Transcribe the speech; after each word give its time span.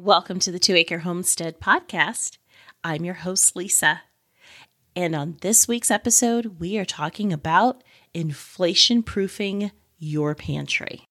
Welcome 0.00 0.38
to 0.40 0.52
the 0.52 0.60
Two 0.60 0.76
Acre 0.76 0.98
Homestead 0.98 1.58
Podcast. 1.60 2.38
I'm 2.84 3.04
your 3.04 3.14
host, 3.14 3.56
Lisa. 3.56 4.02
And 4.94 5.16
on 5.16 5.38
this 5.40 5.66
week's 5.66 5.90
episode, 5.90 6.60
we 6.60 6.78
are 6.78 6.84
talking 6.84 7.32
about 7.32 7.82
inflation 8.14 9.02
proofing 9.02 9.72
your 9.98 10.36
pantry. 10.36 11.02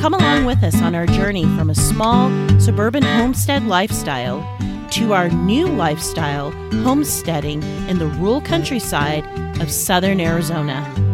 Come 0.00 0.14
along 0.14 0.44
with 0.44 0.62
us 0.62 0.80
on 0.80 0.94
our 0.94 1.06
journey 1.06 1.42
from 1.56 1.70
a 1.70 1.74
small 1.74 2.30
suburban 2.60 3.02
homestead 3.02 3.64
lifestyle 3.64 4.38
to 4.92 5.12
our 5.12 5.28
new 5.28 5.66
lifestyle, 5.66 6.52
homesteading 6.84 7.64
in 7.88 7.98
the 7.98 8.06
rural 8.06 8.40
countryside 8.42 9.26
of 9.60 9.72
southern 9.72 10.20
Arizona. 10.20 11.05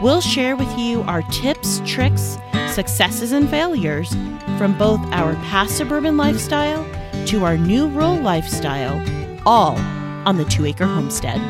We'll 0.00 0.20
share 0.20 0.54
with 0.54 0.78
you 0.78 1.02
our 1.02 1.22
tips, 1.22 1.82
tricks, 1.84 2.38
successes, 2.68 3.32
and 3.32 3.50
failures 3.50 4.10
from 4.56 4.78
both 4.78 5.00
our 5.12 5.34
past 5.46 5.76
suburban 5.76 6.16
lifestyle 6.16 6.86
to 7.26 7.44
our 7.44 7.58
new 7.58 7.88
rural 7.88 8.16
lifestyle, 8.16 9.02
all 9.44 9.76
on 10.24 10.36
the 10.36 10.44
Two 10.44 10.66
Acre 10.66 10.86
Homestead. 10.86 11.40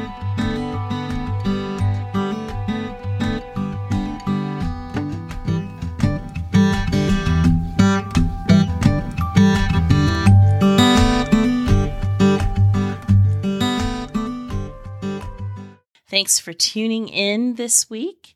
Thanks 16.08 16.38
for 16.38 16.54
tuning 16.54 17.08
in 17.08 17.54
this 17.56 17.90
week. 17.90 18.34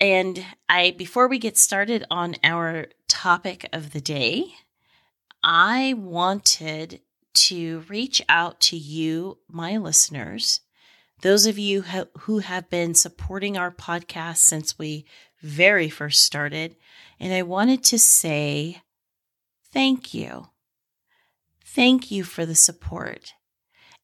And 0.00 0.44
I 0.68 0.92
before 0.92 1.28
we 1.28 1.38
get 1.38 1.58
started 1.58 2.04
on 2.10 2.36
our 2.42 2.86
topic 3.06 3.68
of 3.72 3.92
the 3.92 4.00
day, 4.00 4.54
I 5.42 5.94
wanted 5.96 7.00
to 7.32 7.84
reach 7.88 8.22
out 8.28 8.60
to 8.60 8.76
you, 8.76 9.38
my 9.48 9.76
listeners, 9.76 10.60
those 11.22 11.46
of 11.46 11.58
you 11.58 11.82
who 12.20 12.38
have 12.38 12.70
been 12.70 12.94
supporting 12.94 13.56
our 13.56 13.70
podcast 13.70 14.38
since 14.38 14.78
we 14.78 15.04
very 15.42 15.88
first 15.88 16.22
started, 16.22 16.76
and 17.18 17.32
I 17.32 17.42
wanted 17.42 17.84
to 17.84 17.98
say 17.98 18.82
thank 19.70 20.14
you. 20.14 20.48
Thank 21.64 22.10
you 22.10 22.24
for 22.24 22.46
the 22.46 22.54
support. 22.54 23.34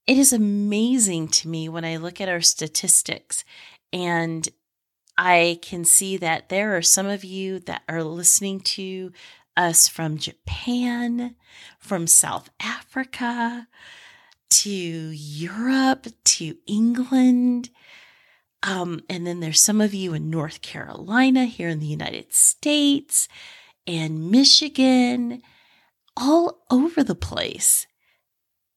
It 0.07 0.19
is 0.19 0.33
amazing 0.33 1.29
to 1.29 1.49
me 1.49 1.69
when 1.69 1.85
I 1.85 1.97
look 1.97 2.21
at 2.21 2.29
our 2.29 2.43
statistics 2.43 3.45
and 3.93 4.49
I 5.19 5.59
can 5.63 5.85
see 5.85 6.17
that 6.19 6.49
there 6.49 6.77
are 6.77 6.83
some 6.83 7.07
of 7.07 7.25
you 7.25 7.59
that 7.61 7.83
are 7.89 8.03
listening 8.03 8.61
to 8.61 9.13
us 9.57 9.89
from 9.89 10.19
Japan, 10.19 11.37
from 11.79 12.07
South 12.07 12.51
Africa, 12.61 13.67
to 14.51 14.71
Europe, 14.71 16.07
to 16.25 16.57
England. 16.67 17.71
Um, 18.63 19.03
and 19.09 19.27
then 19.27 19.41
there's 19.41 19.63
some 19.63 19.81
of 19.81 19.95
you 19.95 20.13
in 20.13 20.29
North 20.29 20.61
Carolina, 20.61 21.47
here 21.47 21.69
in 21.69 21.81
the 21.81 21.87
United 21.87 22.33
States, 22.33 23.29
and 23.87 24.31
Michigan, 24.31 25.43
all 26.17 26.65
over 26.71 27.03
the 27.03 27.15
place. 27.15 27.87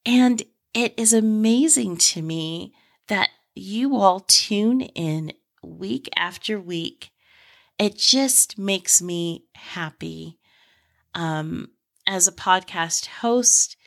And 0.05 0.43
it 0.73 0.93
is 0.97 1.13
amazing 1.13 1.97
to 1.97 2.21
me 2.21 2.73
that 3.07 3.29
you 3.55 3.95
all 3.95 4.21
tune 4.21 4.81
in 4.81 5.33
week 5.61 6.09
after 6.15 6.59
week. 6.59 7.11
It 7.77 7.97
just 7.97 8.57
makes 8.57 9.01
me 9.01 9.45
happy. 9.55 10.37
Um, 11.15 11.69
as 12.05 12.27
a 12.27 12.31
podcast 12.31 13.05
host, 13.05 13.77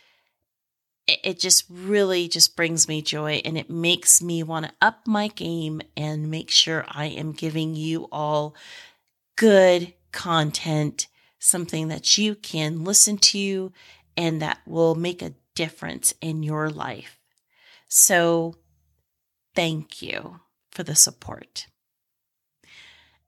it, 1.06 1.20
it 1.24 1.40
just 1.40 1.64
really 1.68 2.28
just 2.28 2.56
brings 2.56 2.88
me 2.88 3.02
joy 3.02 3.42
and 3.44 3.58
it 3.58 3.68
makes 3.68 4.22
me 4.22 4.42
want 4.42 4.66
to 4.66 4.72
up 4.80 5.06
my 5.06 5.28
game 5.28 5.82
and 5.96 6.30
make 6.30 6.50
sure 6.50 6.84
I 6.88 7.06
am 7.06 7.32
giving 7.32 7.74
you 7.74 8.08
all 8.10 8.54
good 9.36 9.92
content, 10.12 11.08
something 11.38 11.88
that 11.88 12.16
you 12.16 12.34
can 12.34 12.84
listen 12.84 13.18
to 13.18 13.72
and 14.16 14.40
that 14.40 14.60
will 14.66 14.94
make 14.94 15.22
a 15.22 15.34
difference 15.54 16.14
in 16.20 16.42
your 16.42 16.70
life. 16.70 17.18
So, 17.88 18.56
thank 19.54 20.00
you 20.00 20.40
for 20.72 20.82
the 20.82 20.94
support. 20.94 21.66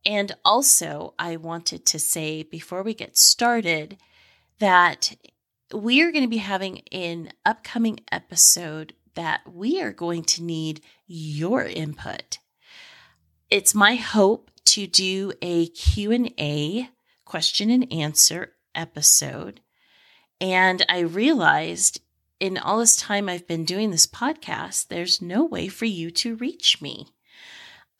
And 0.04 0.32
also, 0.44 1.14
I 1.18 1.36
wanted 1.36 1.86
to 1.86 1.98
say 1.98 2.42
before 2.42 2.82
we 2.82 2.94
get 2.94 3.16
started 3.16 3.96
that 4.58 5.14
we 5.72 6.02
are 6.02 6.12
going 6.12 6.24
to 6.24 6.28
be 6.28 6.38
having 6.38 6.82
an 6.92 7.30
upcoming 7.44 8.00
episode 8.12 8.94
that 9.14 9.40
we 9.50 9.80
are 9.80 9.92
going 9.92 10.24
to 10.24 10.42
need 10.42 10.82
your 11.06 11.64
input. 11.64 12.38
It's 13.50 13.74
my 13.74 13.94
hope 13.94 14.50
to 14.66 14.86
do 14.86 15.32
a 15.40 15.68
Q&A 15.68 16.88
question 17.24 17.70
and 17.70 17.90
answer 17.92 18.52
episode. 18.74 19.60
And 20.40 20.84
I 20.88 21.00
realized 21.00 22.00
in 22.40 22.58
all 22.58 22.78
this 22.80 22.96
time 22.96 23.28
I've 23.28 23.46
been 23.46 23.64
doing 23.64 23.90
this 23.90 24.06
podcast, 24.06 24.88
there's 24.88 25.22
no 25.22 25.44
way 25.44 25.68
for 25.68 25.84
you 25.86 26.10
to 26.10 26.36
reach 26.36 26.82
me. 26.82 27.06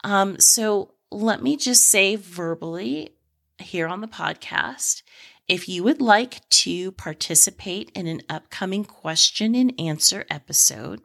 Um, 0.04 0.38
so 0.38 0.94
let 1.10 1.42
me 1.42 1.56
just 1.56 1.88
say 1.88 2.14
verbally 2.14 3.16
here 3.58 3.88
on 3.88 4.00
the 4.00 4.06
podcast 4.06 5.02
if 5.46 5.68
you 5.68 5.84
would 5.84 6.00
like 6.00 6.48
to 6.48 6.92
participate 6.92 7.90
in 7.94 8.06
an 8.06 8.22
upcoming 8.30 8.84
question 8.84 9.54
and 9.54 9.78
answer 9.78 10.24
episode, 10.30 11.02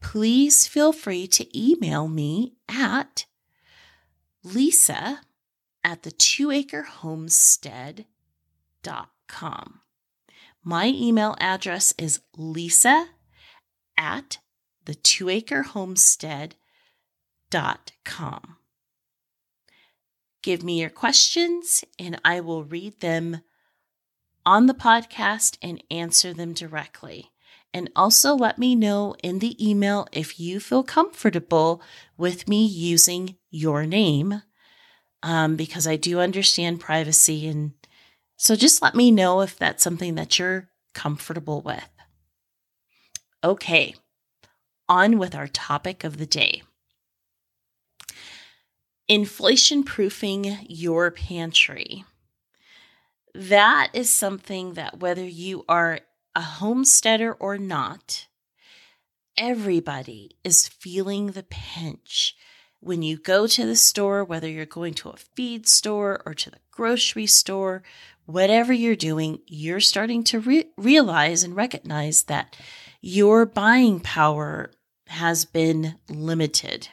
please 0.00 0.66
feel 0.66 0.92
free 0.92 1.28
to 1.28 1.46
email 1.58 2.08
me 2.08 2.54
at 2.68 3.26
lisa 4.42 5.20
at 5.84 6.02
the 6.02 6.10
two 6.10 6.50
acre 6.50 6.82
homestead.com. 6.82 8.06
My 10.64 10.86
email 10.88 11.36
address 11.38 11.94
is 11.96 12.20
lisa 12.36 13.10
at 13.96 14.38
the 14.84 14.94
two 14.96 15.28
acre 15.28 15.62
homestead.com. 15.62 16.63
Give 20.42 20.62
me 20.62 20.80
your 20.80 20.90
questions 20.90 21.84
and 21.98 22.20
I 22.24 22.40
will 22.40 22.64
read 22.64 23.00
them 23.00 23.40
on 24.44 24.66
the 24.66 24.74
podcast 24.74 25.56
and 25.62 25.82
answer 25.90 26.34
them 26.34 26.52
directly. 26.52 27.30
And 27.72 27.90
also 27.96 28.34
let 28.34 28.58
me 28.58 28.76
know 28.76 29.16
in 29.22 29.38
the 29.38 29.56
email 29.66 30.06
if 30.12 30.38
you 30.38 30.60
feel 30.60 30.82
comfortable 30.82 31.80
with 32.18 32.46
me 32.46 32.66
using 32.66 33.36
your 33.50 33.86
name, 33.86 34.42
um, 35.22 35.56
because 35.56 35.86
I 35.86 35.96
do 35.96 36.20
understand 36.20 36.78
privacy 36.80 37.48
and 37.48 37.72
so 38.36 38.54
just 38.56 38.82
let 38.82 38.94
me 38.94 39.10
know 39.10 39.40
if 39.40 39.56
that's 39.56 39.82
something 39.82 40.16
that 40.16 40.38
you're 40.38 40.68
comfortable 40.92 41.62
with. 41.62 41.88
Okay, 43.42 43.94
on 44.88 45.18
with 45.18 45.34
our 45.34 45.46
topic 45.46 46.04
of 46.04 46.18
the 46.18 46.26
day 46.26 46.63
inflation 49.08 49.82
proofing 49.82 50.58
your 50.68 51.10
pantry. 51.10 52.04
That 53.34 53.90
is 53.92 54.10
something 54.10 54.74
that 54.74 55.00
whether 55.00 55.24
you 55.24 55.64
are 55.68 56.00
a 56.34 56.40
homesteader 56.40 57.32
or 57.32 57.58
not, 57.58 58.26
everybody 59.36 60.36
is 60.44 60.68
feeling 60.68 61.32
the 61.32 61.42
pinch 61.42 62.36
when 62.80 63.02
you 63.02 63.16
go 63.16 63.46
to 63.46 63.64
the 63.64 63.76
store, 63.76 64.22
whether 64.24 64.48
you're 64.48 64.66
going 64.66 64.94
to 64.94 65.08
a 65.08 65.16
feed 65.16 65.66
store 65.66 66.22
or 66.26 66.34
to 66.34 66.50
the 66.50 66.58
grocery 66.70 67.26
store 67.26 67.82
whatever 68.26 68.72
you're 68.72 68.96
doing, 68.96 69.40
you're 69.46 69.80
starting 69.80 70.24
to 70.24 70.40
re- 70.40 70.70
realize 70.76 71.42
and 71.42 71.54
recognize 71.54 72.24
that 72.24 72.56
your 73.00 73.44
buying 73.44 74.00
power 74.00 74.70
has 75.08 75.44
been 75.44 75.96
limited 76.08 76.88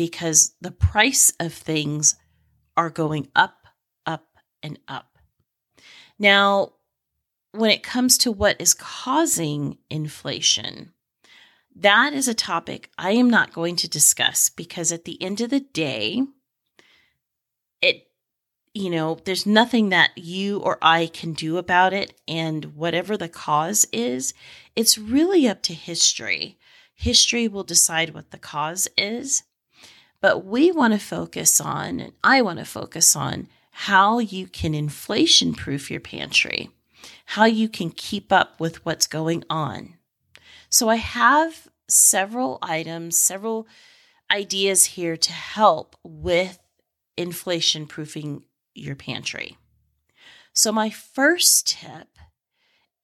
because 0.00 0.54
the 0.62 0.70
price 0.70 1.30
of 1.38 1.52
things 1.52 2.14
are 2.74 2.88
going 2.88 3.28
up, 3.36 3.66
up, 4.06 4.28
and 4.62 4.78
up. 4.88 5.18
Now, 6.18 6.72
when 7.52 7.70
it 7.70 7.82
comes 7.82 8.16
to 8.16 8.32
what 8.32 8.58
is 8.58 8.72
causing 8.72 9.76
inflation, 9.90 10.94
that 11.76 12.14
is 12.14 12.28
a 12.28 12.32
topic 12.32 12.88
I 12.96 13.10
am 13.10 13.28
not 13.28 13.52
going 13.52 13.76
to 13.76 13.90
discuss 13.90 14.48
because 14.48 14.90
at 14.90 15.04
the 15.04 15.22
end 15.22 15.42
of 15.42 15.50
the 15.50 15.60
day, 15.60 16.22
it 17.82 18.06
you 18.72 18.88
know, 18.88 19.18
there's 19.26 19.44
nothing 19.44 19.90
that 19.90 20.16
you 20.16 20.60
or 20.60 20.78
I 20.80 21.08
can 21.08 21.34
do 21.34 21.58
about 21.58 21.92
it. 21.92 22.18
And 22.26 22.74
whatever 22.74 23.18
the 23.18 23.28
cause 23.28 23.86
is, 23.92 24.32
it's 24.74 24.96
really 24.96 25.46
up 25.46 25.60
to 25.64 25.74
history. 25.74 26.56
History 26.94 27.48
will 27.48 27.64
decide 27.64 28.14
what 28.14 28.30
the 28.30 28.38
cause 28.38 28.88
is. 28.96 29.42
But 30.20 30.44
we 30.44 30.70
want 30.70 30.92
to 30.92 30.98
focus 30.98 31.60
on, 31.60 32.00
and 32.00 32.12
I 32.22 32.42
want 32.42 32.58
to 32.58 32.64
focus 32.64 33.16
on, 33.16 33.48
how 33.70 34.18
you 34.18 34.46
can 34.46 34.74
inflation 34.74 35.54
proof 35.54 35.90
your 35.90 36.00
pantry, 36.00 36.70
how 37.26 37.44
you 37.44 37.68
can 37.68 37.90
keep 37.90 38.32
up 38.32 38.60
with 38.60 38.84
what's 38.84 39.06
going 39.06 39.44
on. 39.48 39.94
So 40.68 40.88
I 40.88 40.96
have 40.96 41.68
several 41.88 42.58
items, 42.62 43.18
several 43.18 43.66
ideas 44.30 44.84
here 44.86 45.16
to 45.16 45.32
help 45.32 45.96
with 46.04 46.58
inflation 47.16 47.86
proofing 47.86 48.44
your 48.74 48.94
pantry. 48.94 49.56
So, 50.52 50.72
my 50.72 50.90
first 50.90 51.68
tip 51.68 52.18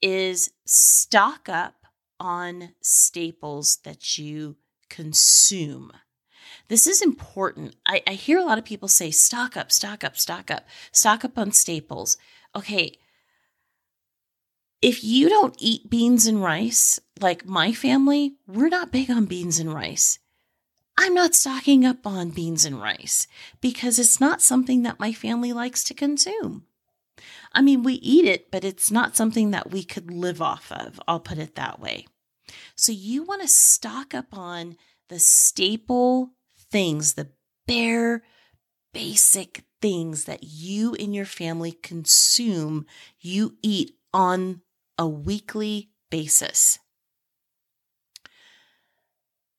is 0.03 0.51
stock 0.67 1.49
up 1.49 1.87
on 2.19 2.75
staples 2.81 3.79
that 3.85 4.19
you 4.19 4.57
consume. 4.89 5.93
This 6.69 6.87
is 6.87 7.03
important. 7.03 7.77
I, 7.87 8.03
I, 8.07 8.13
hear 8.13 8.39
a 8.39 8.45
lot 8.45 8.59
of 8.59 8.65
people 8.65 8.89
say, 8.89 9.11
stock 9.11 9.57
up, 9.57 9.71
stock 9.71 10.03
up, 10.03 10.17
stock 10.17 10.51
up, 10.51 10.65
stock 10.91 11.25
up 11.25 11.39
on 11.39 11.53
staples. 11.53 12.17
Okay. 12.55 12.93
If 14.83 15.05
you 15.05 15.29
don't 15.29 15.57
eat 15.59 15.89
beans 15.89 16.27
and 16.27 16.43
rice, 16.43 17.01
like 17.21 17.47
my 17.47 17.73
family, 17.73 18.35
we're 18.47 18.69
not 18.69 18.93
big 18.93 19.11
on 19.11 19.27
beans 19.27 19.59
and 19.59 19.73
rice. 19.73 20.19
I'm 20.99 21.15
not 21.15 21.35
stocking 21.35 21.85
up 21.85 22.07
on 22.07 22.31
beans 22.31 22.65
and 22.65 22.81
rice 22.81 23.27
because 23.61 23.99
it's 23.99 24.21
not 24.21 24.43
something 24.43 24.83
that 24.83 25.01
my 25.01 25.13
family 25.13 25.53
likes 25.53 25.85
to 25.85 25.95
consume. 25.95 26.65
I 27.53 27.63
mean, 27.63 27.83
we 27.83 27.95
eat 27.95 28.25
it, 28.25 28.51
but 28.51 28.65
it's 28.65 28.91
not 28.91 29.17
something 29.17 29.51
that 29.51 29.71
we 29.71 29.83
could 29.83 30.11
live 30.11 30.43
off 30.43 30.73
of. 30.73 31.01
I'll 31.07 31.21
put 31.21 31.39
it 31.39 31.55
that 31.55 31.81
way. 31.81 32.07
So 32.75 32.93
you 32.93 33.25
want 33.25 33.43
to 33.43 33.49
stock 33.49 34.15
up 34.15 34.37
on 34.37 34.77
the 35.09 35.19
staple 35.19 36.31
things, 36.71 37.15
the 37.15 37.29
bare, 37.67 38.23
basic 38.93 39.65
things 39.81 40.25
that 40.25 40.43
you 40.43 40.95
and 40.95 41.15
your 41.15 41.25
family 41.25 41.73
consume, 41.73 42.87
you 43.21 43.57
eat 43.63 43.97
on 44.13 44.63
a 44.99 45.07
weekly 45.07 45.91
basis 46.11 46.79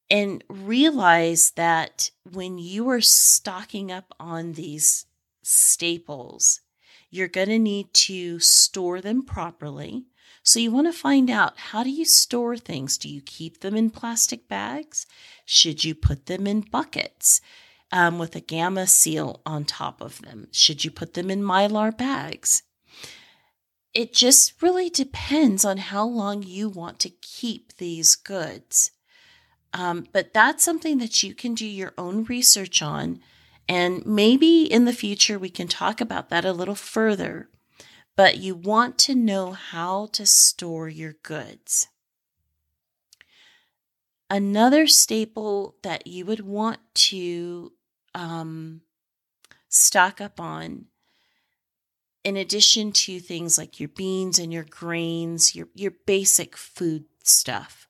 and 0.09 0.43
realize 0.49 1.51
that 1.51 2.11
when 2.31 2.57
you 2.57 2.89
are 2.89 3.01
stocking 3.01 3.91
up 3.91 4.13
on 4.19 4.53
these 4.53 5.05
staples, 5.43 6.61
you're 7.09 7.27
going 7.27 7.49
to 7.49 7.59
need 7.59 7.93
to 7.93 8.39
store 8.39 9.01
them 9.01 9.23
properly. 9.23 10.05
So 10.43 10.59
you 10.59 10.71
want 10.71 10.87
to 10.87 10.93
find 10.93 11.29
out 11.29 11.57
how 11.57 11.83
do 11.83 11.89
you 11.89 12.05
store 12.05 12.57
things? 12.57 12.97
Do 12.97 13.09
you 13.09 13.21
keep 13.21 13.59
them 13.59 13.75
in 13.75 13.89
plastic 13.89 14.47
bags? 14.47 15.05
Should 15.45 15.83
you 15.83 15.93
put 15.93 16.25
them 16.27 16.47
in 16.47 16.61
buckets 16.61 17.41
um, 17.91 18.17
with 18.17 18.35
a 18.35 18.39
gamma 18.39 18.87
seal 18.87 19.41
on 19.45 19.65
top 19.65 20.01
of 20.01 20.21
them? 20.21 20.47
Should 20.51 20.85
you 20.85 20.91
put 20.91 21.13
them 21.15 21.29
in 21.29 21.41
mylar 21.41 21.95
bags? 21.95 22.63
It 23.93 24.13
just 24.13 24.61
really 24.61 24.89
depends 24.89 25.65
on 25.65 25.77
how 25.77 26.05
long 26.05 26.43
you 26.43 26.69
want 26.69 26.99
to 26.99 27.09
keep 27.09 27.75
these 27.77 28.15
goods. 28.15 28.91
Um, 29.73 30.07
but 30.11 30.33
that's 30.33 30.63
something 30.63 30.97
that 30.99 31.23
you 31.23 31.33
can 31.33 31.55
do 31.55 31.65
your 31.65 31.93
own 31.97 32.23
research 32.25 32.81
on. 32.81 33.19
And 33.67 34.05
maybe 34.05 34.63
in 34.63 34.85
the 34.85 34.93
future 34.93 35.37
we 35.37 35.49
can 35.49 35.67
talk 35.67 35.99
about 35.99 36.29
that 36.29 36.45
a 36.45 36.53
little 36.53 36.75
further. 36.75 37.49
But 38.17 38.37
you 38.37 38.55
want 38.55 38.97
to 38.99 39.15
know 39.15 39.51
how 39.51 40.07
to 40.07 40.25
store 40.25 40.89
your 40.89 41.13
goods. 41.21 41.87
Another 44.27 44.87
staple 44.87 45.75
that 45.83 46.07
you 46.07 46.25
would 46.25 46.41
want 46.41 46.79
to 46.95 47.71
um, 48.15 48.81
stock 49.69 50.19
up 50.19 50.39
on, 50.39 50.87
in 52.23 52.35
addition 52.35 52.91
to 52.91 53.19
things 53.19 53.55
like 53.57 53.79
your 53.79 53.89
beans 53.89 54.39
and 54.39 54.51
your 54.51 54.65
grains, 54.67 55.55
your, 55.55 55.67
your 55.75 55.91
basic 56.07 56.57
food 56.57 57.05
stuff, 57.23 57.87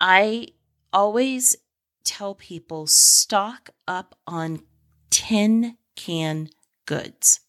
I 0.00 0.48
always 0.90 1.54
tell 2.02 2.34
people 2.34 2.86
stock 2.86 3.68
up 3.86 4.16
on 4.26 4.62
tin 5.10 5.76
can 5.96 6.48
goods. 6.86 7.40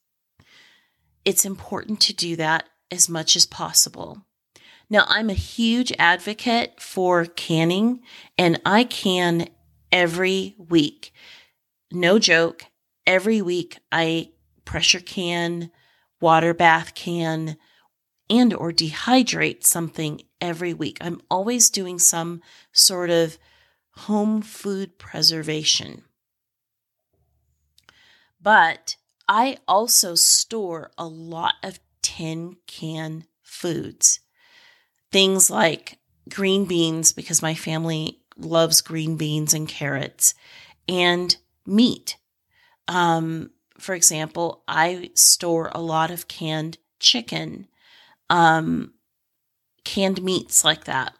It's 1.29 1.45
important 1.45 2.01
to 2.01 2.13
do 2.15 2.35
that 2.37 2.67
as 2.89 3.07
much 3.07 3.35
as 3.35 3.45
possible. 3.45 4.25
Now, 4.89 5.05
I'm 5.07 5.29
a 5.29 5.35
huge 5.35 5.93
advocate 5.99 6.81
for 6.81 7.23
canning, 7.25 8.01
and 8.35 8.59
I 8.65 8.83
can 8.83 9.47
every 9.91 10.55
week. 10.57 11.13
No 11.91 12.17
joke, 12.17 12.65
every 13.05 13.43
week 13.43 13.77
I 13.91 14.31
pressure 14.65 14.99
can, 14.99 15.69
water 16.19 16.55
bath 16.55 16.95
can, 16.95 17.57
and 18.27 18.51
or 18.51 18.71
dehydrate 18.71 19.63
something 19.63 20.23
every 20.41 20.73
week. 20.73 20.97
I'm 20.99 21.21
always 21.29 21.69
doing 21.69 21.99
some 21.99 22.41
sort 22.71 23.11
of 23.11 23.37
home 23.91 24.41
food 24.41 24.97
preservation. 24.97 26.05
But 28.41 28.95
I 29.29 29.59
also 29.67 30.15
store 30.15 30.91
a 30.97 31.05
lot 31.05 31.53
of 31.63 31.79
tin 32.01 32.57
can 32.65 33.25
foods. 33.43 34.19
Things 35.11 35.49
like 35.51 35.99
green 36.29 36.65
beans, 36.65 37.11
because 37.11 37.41
my 37.41 37.53
family 37.53 38.21
loves 38.35 38.81
green 38.81 39.17
beans 39.17 39.53
and 39.53 39.67
carrots, 39.67 40.33
and 40.87 41.37
meat. 41.65 42.17
Um, 42.87 43.51
for 43.77 43.93
example, 43.93 44.63
I 44.67 45.11
store 45.13 45.71
a 45.73 45.81
lot 45.81 46.09
of 46.09 46.27
canned 46.27 46.79
chicken 46.99 47.67
um, 48.29 48.93
canned 49.83 50.21
meats 50.21 50.63
like 50.63 50.85
that. 50.85 51.13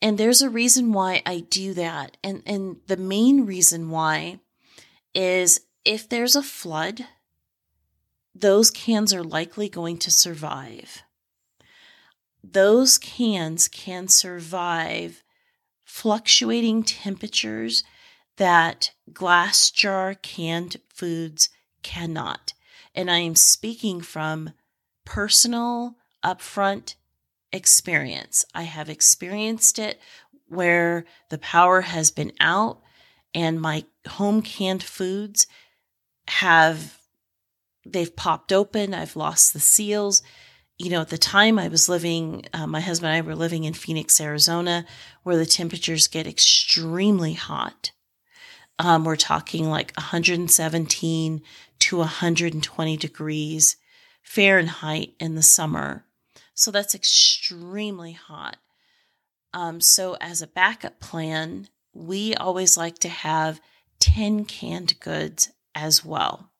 And 0.00 0.18
there's 0.18 0.42
a 0.42 0.50
reason 0.50 0.92
why 0.92 1.22
I 1.24 1.40
do 1.40 1.74
that. 1.74 2.16
And, 2.22 2.42
and 2.46 2.76
the 2.86 2.96
main 2.96 3.46
reason 3.46 3.90
why 3.90 4.40
is 5.14 5.60
if 5.84 6.08
there's 6.08 6.36
a 6.36 6.42
flood, 6.42 7.06
those 8.34 8.70
cans 8.70 9.12
are 9.14 9.22
likely 9.22 9.68
going 9.68 9.98
to 9.98 10.10
survive. 10.10 11.02
Those 12.42 12.98
cans 12.98 13.68
can 13.68 14.08
survive 14.08 15.22
fluctuating 15.84 16.82
temperatures 16.82 17.84
that 18.36 18.92
glass 19.12 19.70
jar 19.70 20.14
canned 20.14 20.78
foods 20.88 21.48
cannot. 21.82 22.52
And 22.94 23.10
I 23.10 23.18
am 23.18 23.36
speaking 23.36 24.00
from 24.00 24.50
personal, 25.04 25.96
upfront 26.24 26.96
experience. 27.52 28.44
I 28.54 28.62
have 28.62 28.88
experienced 28.88 29.78
it 29.78 30.00
where 30.48 31.04
the 31.30 31.38
power 31.38 31.82
has 31.82 32.10
been 32.10 32.32
out 32.40 32.80
and 33.32 33.60
my 33.60 33.84
home 34.06 34.42
canned 34.42 34.82
foods 34.82 35.46
have 36.28 36.98
they've 37.86 38.16
popped 38.16 38.52
open 38.52 38.94
i've 38.94 39.16
lost 39.16 39.52
the 39.52 39.60
seals 39.60 40.22
you 40.78 40.90
know 40.90 41.02
at 41.02 41.08
the 41.10 41.18
time 41.18 41.58
i 41.58 41.68
was 41.68 41.88
living 41.88 42.44
uh, 42.52 42.66
my 42.66 42.80
husband 42.80 43.14
and 43.14 43.16
i 43.16 43.26
were 43.26 43.36
living 43.36 43.64
in 43.64 43.74
phoenix 43.74 44.20
arizona 44.20 44.84
where 45.22 45.36
the 45.36 45.46
temperatures 45.46 46.08
get 46.08 46.26
extremely 46.26 47.34
hot 47.34 47.90
um, 48.78 49.04
we're 49.04 49.16
talking 49.16 49.70
like 49.70 49.92
117 49.96 51.42
to 51.78 51.96
120 51.96 52.96
degrees 52.96 53.76
Fahrenheit 54.22 55.14
in 55.20 55.34
the 55.34 55.42
summer. 55.42 56.04
So 56.54 56.70
that's 56.70 56.94
extremely 56.94 58.12
hot. 58.12 58.56
Um, 59.52 59.80
so, 59.80 60.16
as 60.20 60.42
a 60.42 60.48
backup 60.48 60.98
plan, 60.98 61.68
we 61.92 62.34
always 62.34 62.76
like 62.76 62.98
to 63.00 63.08
have 63.08 63.60
10 64.00 64.46
canned 64.46 64.98
goods 64.98 65.50
as 65.74 66.04
well. 66.04 66.50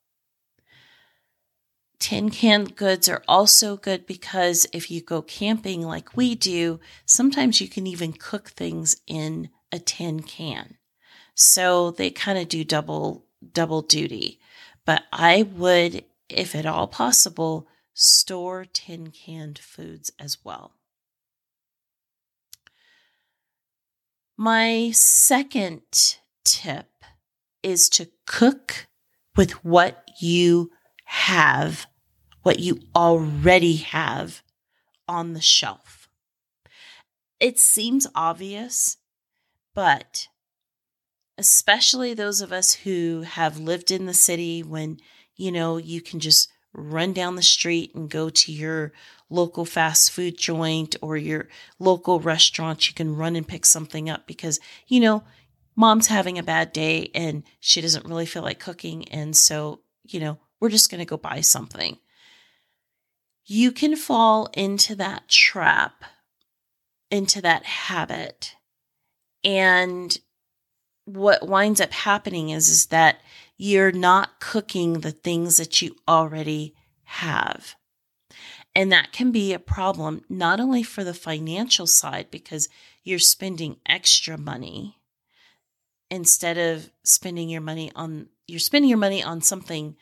Tin 1.98 2.30
canned 2.30 2.76
goods 2.76 3.08
are 3.08 3.22
also 3.26 3.76
good 3.76 4.06
because 4.06 4.66
if 4.72 4.90
you 4.90 5.00
go 5.00 5.22
camping 5.22 5.82
like 5.82 6.16
we 6.16 6.34
do, 6.34 6.80
sometimes 7.06 7.60
you 7.60 7.68
can 7.68 7.86
even 7.86 8.12
cook 8.12 8.50
things 8.50 8.96
in 9.06 9.48
a 9.72 9.78
tin 9.78 10.20
can. 10.20 10.76
So 11.34 11.90
they 11.90 12.10
kind 12.10 12.38
of 12.38 12.48
do 12.48 12.64
double 12.64 13.26
double 13.52 13.82
duty. 13.82 14.40
But 14.84 15.04
I 15.12 15.42
would 15.42 16.04
if 16.28 16.54
at 16.54 16.66
all 16.66 16.86
possible, 16.86 17.68
store 17.92 18.64
tin 18.72 19.10
canned 19.10 19.58
foods 19.58 20.12
as 20.18 20.38
well. 20.44 20.72
My 24.36 24.90
second 24.92 25.82
tip 26.44 26.88
is 27.62 27.88
to 27.90 28.08
cook 28.26 28.88
with 29.36 29.64
what 29.64 30.04
you 30.20 30.70
have, 31.04 31.86
what 32.42 32.60
you 32.60 32.80
already 32.94 33.76
have 33.76 34.42
on 35.08 35.32
the 35.32 35.40
shelf. 35.40 36.08
It 37.40 37.58
seems 37.58 38.06
obvious, 38.14 38.96
but 39.74 40.28
especially 41.36 42.14
those 42.14 42.40
of 42.40 42.52
us 42.52 42.74
who 42.74 43.22
have 43.22 43.58
lived 43.58 43.90
in 43.90 44.06
the 44.06 44.14
city 44.14 44.62
when, 44.62 44.98
you 45.36 45.50
know, 45.50 45.76
you 45.76 46.00
can 46.00 46.20
just 46.20 46.48
run 46.72 47.12
down 47.12 47.36
the 47.36 47.42
street 47.42 47.94
and 47.94 48.10
go 48.10 48.28
to 48.28 48.52
your 48.52 48.92
local 49.30 49.64
fast 49.64 50.10
food 50.12 50.38
joint 50.38 50.96
or 51.00 51.16
your 51.16 51.48
local 51.78 52.20
restaurant. 52.20 52.88
You 52.88 52.94
can 52.94 53.16
run 53.16 53.36
and 53.36 53.46
pick 53.46 53.66
something 53.66 54.08
up 54.08 54.26
because, 54.26 54.60
you 54.86 55.00
know, 55.00 55.24
mom's 55.76 56.06
having 56.06 56.38
a 56.38 56.42
bad 56.42 56.72
day 56.72 57.10
and 57.14 57.42
she 57.60 57.80
doesn't 57.80 58.06
really 58.06 58.26
feel 58.26 58.42
like 58.42 58.58
cooking. 58.60 59.08
And 59.08 59.36
so, 59.36 59.80
you 60.04 60.20
know, 60.20 60.38
we're 60.60 60.70
just 60.70 60.90
going 60.90 61.00
to 61.00 61.04
go 61.04 61.16
buy 61.16 61.40
something. 61.40 61.98
You 63.44 63.72
can 63.72 63.96
fall 63.96 64.48
into 64.54 64.94
that 64.96 65.28
trap, 65.28 66.04
into 67.10 67.42
that 67.42 67.64
habit. 67.64 68.56
And 69.42 70.16
what 71.04 71.46
winds 71.46 71.80
up 71.80 71.92
happening 71.92 72.50
is, 72.50 72.70
is 72.70 72.86
that 72.86 73.20
you're 73.56 73.92
not 73.92 74.40
cooking 74.40 75.00
the 75.00 75.12
things 75.12 75.58
that 75.58 75.82
you 75.82 75.96
already 76.08 76.74
have. 77.04 77.74
And 78.74 78.90
that 78.90 79.12
can 79.12 79.30
be 79.30 79.52
a 79.52 79.58
problem 79.58 80.22
not 80.28 80.58
only 80.58 80.82
for 80.82 81.04
the 81.04 81.14
financial 81.14 81.86
side 81.86 82.30
because 82.30 82.68
you're 83.04 83.18
spending 83.18 83.76
extra 83.86 84.36
money 84.36 84.98
instead 86.14 86.56
of 86.56 86.90
spending 87.02 87.48
your 87.48 87.60
money 87.60 87.90
on 87.94 88.28
you're 88.46 88.60
spending 88.60 88.88
your 88.88 88.98
money 88.98 89.22
on 89.22 89.40
something 89.40 89.96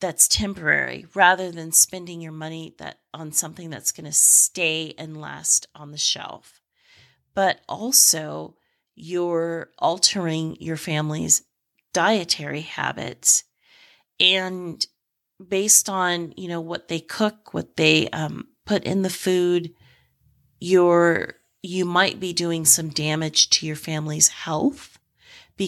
that's 0.00 0.26
temporary 0.26 1.06
rather 1.14 1.52
than 1.52 1.70
spending 1.70 2.20
your 2.20 2.32
money 2.32 2.74
that 2.78 2.98
on 3.14 3.30
something 3.30 3.70
that's 3.70 3.92
going 3.92 4.04
to 4.04 4.12
stay 4.12 4.94
and 4.98 5.20
last 5.20 5.68
on 5.76 5.92
the 5.92 5.98
shelf. 5.98 6.60
But 7.34 7.60
also 7.68 8.56
you're 8.96 9.70
altering 9.78 10.56
your 10.60 10.76
family's 10.76 11.42
dietary 11.92 12.62
habits 12.62 13.44
and 14.18 14.84
based 15.46 15.88
on 15.88 16.32
you 16.36 16.48
know 16.48 16.60
what 16.60 16.88
they 16.88 17.00
cook 17.00 17.54
what 17.54 17.76
they 17.76 18.08
um, 18.10 18.48
put 18.66 18.84
in 18.84 19.02
the 19.02 19.10
food 19.10 19.72
you're 20.60 21.34
you 21.62 21.84
might 21.84 22.18
be 22.18 22.32
doing 22.32 22.64
some 22.64 22.88
damage 22.88 23.50
to 23.50 23.66
your 23.66 23.76
family's 23.76 24.28
health 24.28 24.91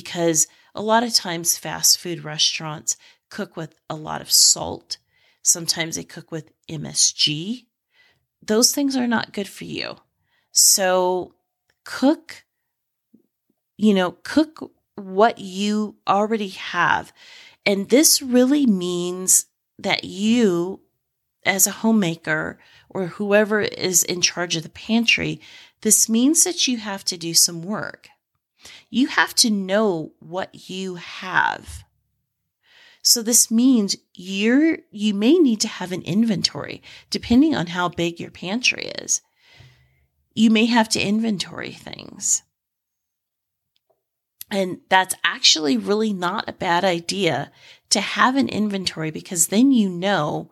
because 0.02 0.46
a 0.74 0.82
lot 0.82 1.02
of 1.02 1.12
times 1.14 1.58
fast 1.58 1.98
food 1.98 2.24
restaurants 2.24 2.96
cook 3.30 3.56
with 3.56 3.74
a 3.88 3.94
lot 3.94 4.20
of 4.20 4.30
salt 4.30 4.98
sometimes 5.42 5.96
they 5.96 6.04
cook 6.04 6.30
with 6.30 6.50
msg 6.68 7.66
those 8.42 8.72
things 8.72 8.96
are 8.96 9.06
not 9.06 9.32
good 9.32 9.48
for 9.48 9.64
you 9.64 9.96
so 10.52 11.34
cook 11.84 12.44
you 13.76 13.92
know 13.94 14.12
cook 14.22 14.70
what 14.96 15.38
you 15.38 15.96
already 16.06 16.48
have. 16.48 17.12
And 17.66 17.88
this 17.88 18.22
really 18.22 18.66
means 18.66 19.46
that 19.78 20.04
you, 20.04 20.80
as 21.44 21.66
a 21.66 21.72
homemaker 21.72 22.58
or 22.88 23.06
whoever 23.06 23.60
is 23.60 24.02
in 24.02 24.20
charge 24.20 24.56
of 24.56 24.62
the 24.62 24.68
pantry, 24.68 25.40
this 25.80 26.08
means 26.08 26.44
that 26.44 26.68
you 26.68 26.78
have 26.78 27.04
to 27.06 27.16
do 27.16 27.34
some 27.34 27.62
work. 27.62 28.08
You 28.90 29.09
have 29.09 29.35
to 29.37 29.50
know 29.50 30.12
what 30.21 30.68
you 30.68 30.97
have. 30.97 31.85
So 33.02 33.23
this 33.23 33.50
means 33.50 33.97
you're 34.14 34.78
you 34.90 35.12
may 35.12 35.35
need 35.35 35.61
to 35.61 35.68
have 35.68 35.92
an 35.92 36.02
inventory 36.02 36.83
depending 37.11 37.54
on 37.54 37.68
how 37.68 37.88
big 37.88 38.18
your 38.18 38.30
pantry 38.30 38.87
is. 38.99 39.21
You 40.35 40.50
may 40.50 40.66
have 40.66 40.88
to 40.90 41.00
inventory 41.00 41.73
things. 41.73 42.42
And 44.50 44.80
that's 44.88 45.14
actually 45.25 45.76
really 45.76 46.12
not 46.12 46.49
a 46.49 46.52
bad 46.52 46.85
idea 46.85 47.50
to 47.90 48.00
have 48.00 48.37
an 48.37 48.49
inventory 48.49 49.11
because 49.11 49.49
then 49.49 49.71
you 49.73 49.88
know 49.88 50.50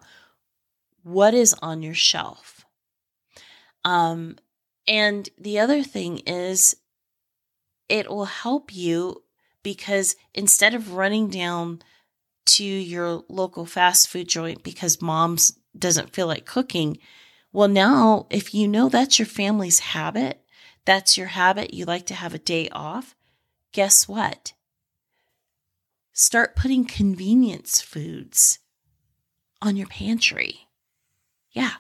what 1.03 1.35
is 1.35 1.55
on 1.63 1.83
your 1.83 1.95
shelf. 1.95 2.65
Um, 3.85 4.37
and 4.87 5.29
the 5.39 5.59
other 5.59 5.83
thing 5.83 6.19
is, 6.19 6.77
it 7.93 8.09
will 8.09 8.25
help 8.25 8.75
you 8.75 9.23
because 9.63 10.17
instead 10.33 10.75
of 10.75 10.95
running 10.95 11.29
down 11.29 11.83
to 12.47 12.65
your 12.65 13.23
local 13.29 13.67
fast 13.67 14.09
food 14.09 14.27
joint 14.29 14.63
because 14.63 15.03
mom's 15.03 15.59
doesn't 15.79 16.15
feel 16.15 16.27
like 16.27 16.47
cooking, 16.47 16.97
well, 17.53 17.69
now 17.69 18.27
if 18.31 18.55
you 18.55 18.67
know 18.67 18.89
that's 18.89 19.19
your 19.19 19.27
family's 19.27 19.81
habit, 19.81 20.41
that's 20.87 21.19
your 21.19 21.27
habit, 21.27 21.75
you 21.75 21.85
like 21.85 22.07
to 22.07 22.15
have 22.15 22.33
a 22.33 22.39
day 22.39 22.71
off, 22.71 23.15
guess 23.73 24.09
what? 24.09 24.55
Start 26.15 26.57
putting 26.57 26.87
convenience 26.87 27.83
foods 27.83 28.59
on 29.61 29.77
your 29.77 29.87
pantry. 29.89 30.67
Yeah, 31.51 31.73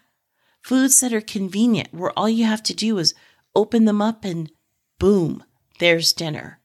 foods 0.60 1.00
that 1.00 1.14
are 1.14 1.22
convenient, 1.22 1.94
where 1.94 2.12
all 2.18 2.28
you 2.28 2.44
have 2.44 2.62
to 2.64 2.74
do 2.74 2.98
is 2.98 3.14
open 3.54 3.86
them 3.86 4.02
up 4.02 4.26
and 4.26 4.52
boom, 4.98 5.42
there's 5.78 6.12
dinner. 6.12 6.58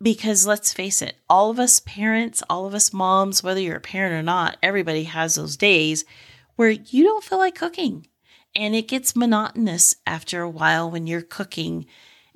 Because 0.00 0.46
let's 0.46 0.72
face 0.72 1.02
it, 1.02 1.16
all 1.28 1.50
of 1.50 1.58
us 1.58 1.80
parents, 1.80 2.42
all 2.48 2.66
of 2.66 2.74
us 2.74 2.92
moms, 2.92 3.42
whether 3.42 3.60
you're 3.60 3.76
a 3.76 3.80
parent 3.80 4.14
or 4.14 4.22
not, 4.22 4.56
everybody 4.62 5.04
has 5.04 5.34
those 5.34 5.56
days 5.56 6.04
where 6.56 6.70
you 6.70 7.04
don't 7.04 7.24
feel 7.24 7.38
like 7.38 7.56
cooking. 7.56 8.06
And 8.54 8.74
it 8.74 8.88
gets 8.88 9.16
monotonous 9.16 9.96
after 10.06 10.42
a 10.42 10.50
while 10.50 10.90
when 10.90 11.06
you're 11.06 11.22
cooking 11.22 11.86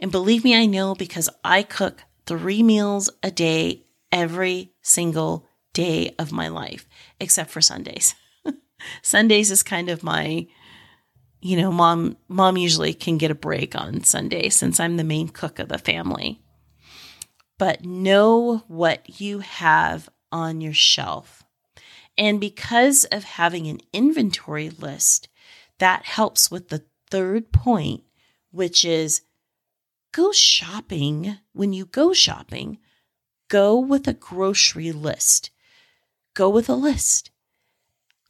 and 0.02 0.10
believe 0.10 0.42
me, 0.42 0.56
I 0.56 0.66
know 0.66 0.96
because 0.96 1.30
I 1.44 1.62
cook 1.62 2.02
three 2.26 2.62
meals 2.62 3.08
a 3.22 3.30
day 3.30 3.84
every 4.10 4.72
single 4.82 5.48
day 5.72 6.12
of 6.18 6.32
my 6.32 6.48
life, 6.48 6.88
except 7.20 7.50
for 7.50 7.60
Sundays. 7.60 8.16
Sundays 9.02 9.52
is 9.52 9.62
kind 9.62 9.88
of 9.88 10.02
my, 10.02 10.48
you 11.42 11.56
know, 11.56 11.72
mom, 11.72 12.16
mom 12.28 12.56
usually 12.56 12.94
can 12.94 13.18
get 13.18 13.32
a 13.32 13.34
break 13.34 13.74
on 13.74 14.04
Sunday 14.04 14.48
since 14.48 14.78
I'm 14.78 14.96
the 14.96 15.04
main 15.04 15.28
cook 15.28 15.58
of 15.58 15.68
the 15.68 15.76
family. 15.76 16.40
But 17.58 17.84
know 17.84 18.58
what 18.68 19.20
you 19.20 19.40
have 19.40 20.08
on 20.30 20.60
your 20.60 20.72
shelf. 20.72 21.42
And 22.16 22.40
because 22.40 23.04
of 23.06 23.24
having 23.24 23.66
an 23.66 23.80
inventory 23.92 24.70
list, 24.70 25.28
that 25.78 26.04
helps 26.04 26.48
with 26.48 26.68
the 26.68 26.84
third 27.10 27.50
point, 27.50 28.04
which 28.52 28.84
is 28.84 29.22
go 30.12 30.30
shopping. 30.30 31.38
When 31.52 31.72
you 31.72 31.86
go 31.86 32.12
shopping, 32.12 32.78
go 33.48 33.78
with 33.80 34.06
a 34.06 34.14
grocery 34.14 34.92
list. 34.92 35.50
Go 36.34 36.48
with 36.48 36.68
a 36.68 36.74
list. 36.74 37.30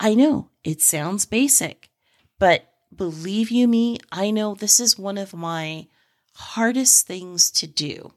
I 0.01 0.15
know 0.15 0.49
it 0.65 0.81
sounds 0.81 1.27
basic, 1.27 1.91
but 2.39 2.72
believe 2.95 3.51
you 3.51 3.69
me, 3.69 3.99
I 4.11 4.31
know 4.31 4.55
this 4.55 4.81
is 4.81 4.99
one 4.99 5.19
of 5.19 5.35
my 5.35 5.87
hardest 6.35 7.07
things 7.07 7.51
to 7.53 7.67
do 7.67 8.13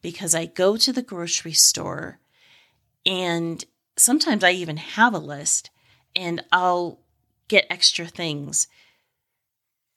because 0.00 0.34
I 0.34 0.46
go 0.46 0.76
to 0.76 0.92
the 0.92 1.02
grocery 1.02 1.52
store 1.52 2.18
and 3.04 3.64
sometimes 3.96 4.44
I 4.44 4.52
even 4.52 4.76
have 4.76 5.14
a 5.14 5.18
list 5.18 5.70
and 6.14 6.44
I'll 6.52 7.00
get 7.48 7.66
extra 7.70 8.06
things 8.06 8.68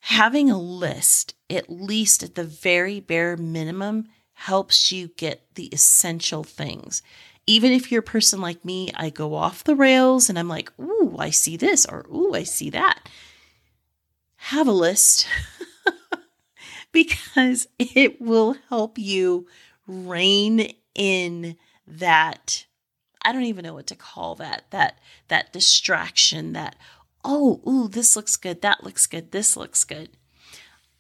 having 0.06 0.52
a 0.52 0.58
list, 0.58 1.34
at 1.50 1.68
least 1.68 2.22
at 2.22 2.36
the 2.36 2.44
very 2.44 3.00
bare 3.00 3.36
minimum, 3.36 4.08
helps 4.34 4.92
you 4.92 5.08
get 5.18 5.42
the 5.56 5.66
essential 5.68 6.44
things. 6.44 7.02
Even 7.48 7.72
if 7.72 7.92
you're 7.92 8.02
a 8.02 8.04
person 8.04 8.40
like 8.40 8.64
me, 8.64 8.92
I 8.96 9.10
go 9.10 9.34
off 9.34 9.64
the 9.64 9.76
rails 9.76 10.30
and 10.30 10.38
I'm 10.38 10.48
like, 10.48 10.72
ooh, 10.80 11.16
I 11.18 11.32
see 11.32 11.58
this 11.58 11.88
or 11.88 12.06
ooh, 12.14 12.36
I 12.36 12.44
see 12.44 12.70
that. 12.70 13.10
Have 14.50 14.68
a 14.68 14.72
list 14.72 15.28
because 16.92 17.68
it 17.80 18.22
will 18.22 18.56
help 18.70 18.98
you 19.00 19.48
rein 19.88 20.74
in 20.94 21.58
that 21.88 22.66
I 23.24 23.32
don't 23.32 23.44
even 23.44 23.64
know 23.64 23.74
what 23.74 23.88
to 23.88 23.96
call 23.96 24.36
that 24.36 24.66
that 24.70 25.00
that 25.30 25.52
distraction 25.52 26.54
that 26.54 26.76
oh, 27.24 27.60
ooh, 27.68 27.88
this 27.88 28.16
looks 28.16 28.38
good, 28.38 28.62
that 28.62 28.84
looks 28.84 29.08
good, 29.08 29.32
this 29.32 29.58
looks 29.58 29.84
good. 29.84 30.10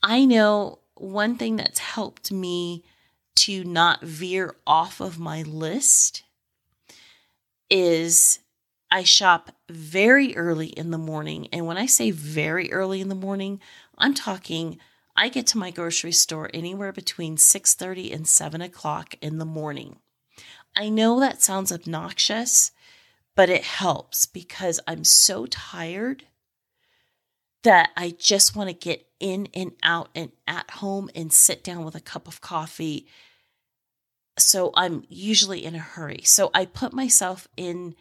I 0.01 0.25
know 0.25 0.79
one 0.95 1.37
thing 1.37 1.55
that's 1.55 1.77
helped 1.77 2.31
me 2.31 2.83
to 3.35 3.63
not 3.63 4.01
veer 4.01 4.55
off 4.65 4.99
of 4.99 5.19
my 5.19 5.43
list 5.43 6.23
is 7.69 8.39
I 8.91 9.03
shop 9.03 9.51
very 9.69 10.35
early 10.35 10.67
in 10.67 10.91
the 10.91 10.97
morning. 10.97 11.47
And 11.51 11.65
when 11.65 11.77
I 11.77 11.85
say 11.85 12.11
very 12.11 12.71
early 12.71 13.01
in 13.01 13.09
the 13.09 13.15
morning, 13.15 13.59
I'm 13.97 14.13
talking 14.13 14.79
I 15.15 15.29
get 15.29 15.47
to 15.47 15.57
my 15.57 15.71
grocery 15.71 16.11
store 16.11 16.49
anywhere 16.53 16.91
between 16.91 17.37
6:30 17.37 18.11
and 18.11 18.27
7 18.27 18.61
o'clock 18.61 19.15
in 19.21 19.37
the 19.37 19.45
morning. 19.45 19.99
I 20.75 20.89
know 20.89 21.19
that 21.19 21.41
sounds 21.41 21.71
obnoxious, 21.71 22.71
but 23.33 23.49
it 23.49 23.63
helps 23.63 24.25
because 24.25 24.79
I'm 24.87 25.05
so 25.05 25.45
tired 25.45 26.25
that 27.63 27.91
I 27.95 28.11
just 28.11 28.55
want 28.55 28.69
to 28.69 28.73
get 28.73 29.09
in 29.19 29.47
and 29.53 29.71
out 29.81 30.09
and 30.13 30.31
at 30.47 30.69
home 30.69 31.09
and 31.15 31.31
sit 31.31 31.63
down 31.63 31.85
with 31.85 31.95
a 31.95 32.01
cup 32.01 32.27
of 32.27 32.41
coffee. 32.41 33.07
So 34.37 34.71
I'm 34.75 35.05
usually 35.07 35.63
in 35.63 35.75
a 35.75 35.79
hurry. 35.79 36.21
So 36.23 36.51
I 36.53 36.65
put 36.65 36.91
myself 36.91 37.47
in 37.55 37.95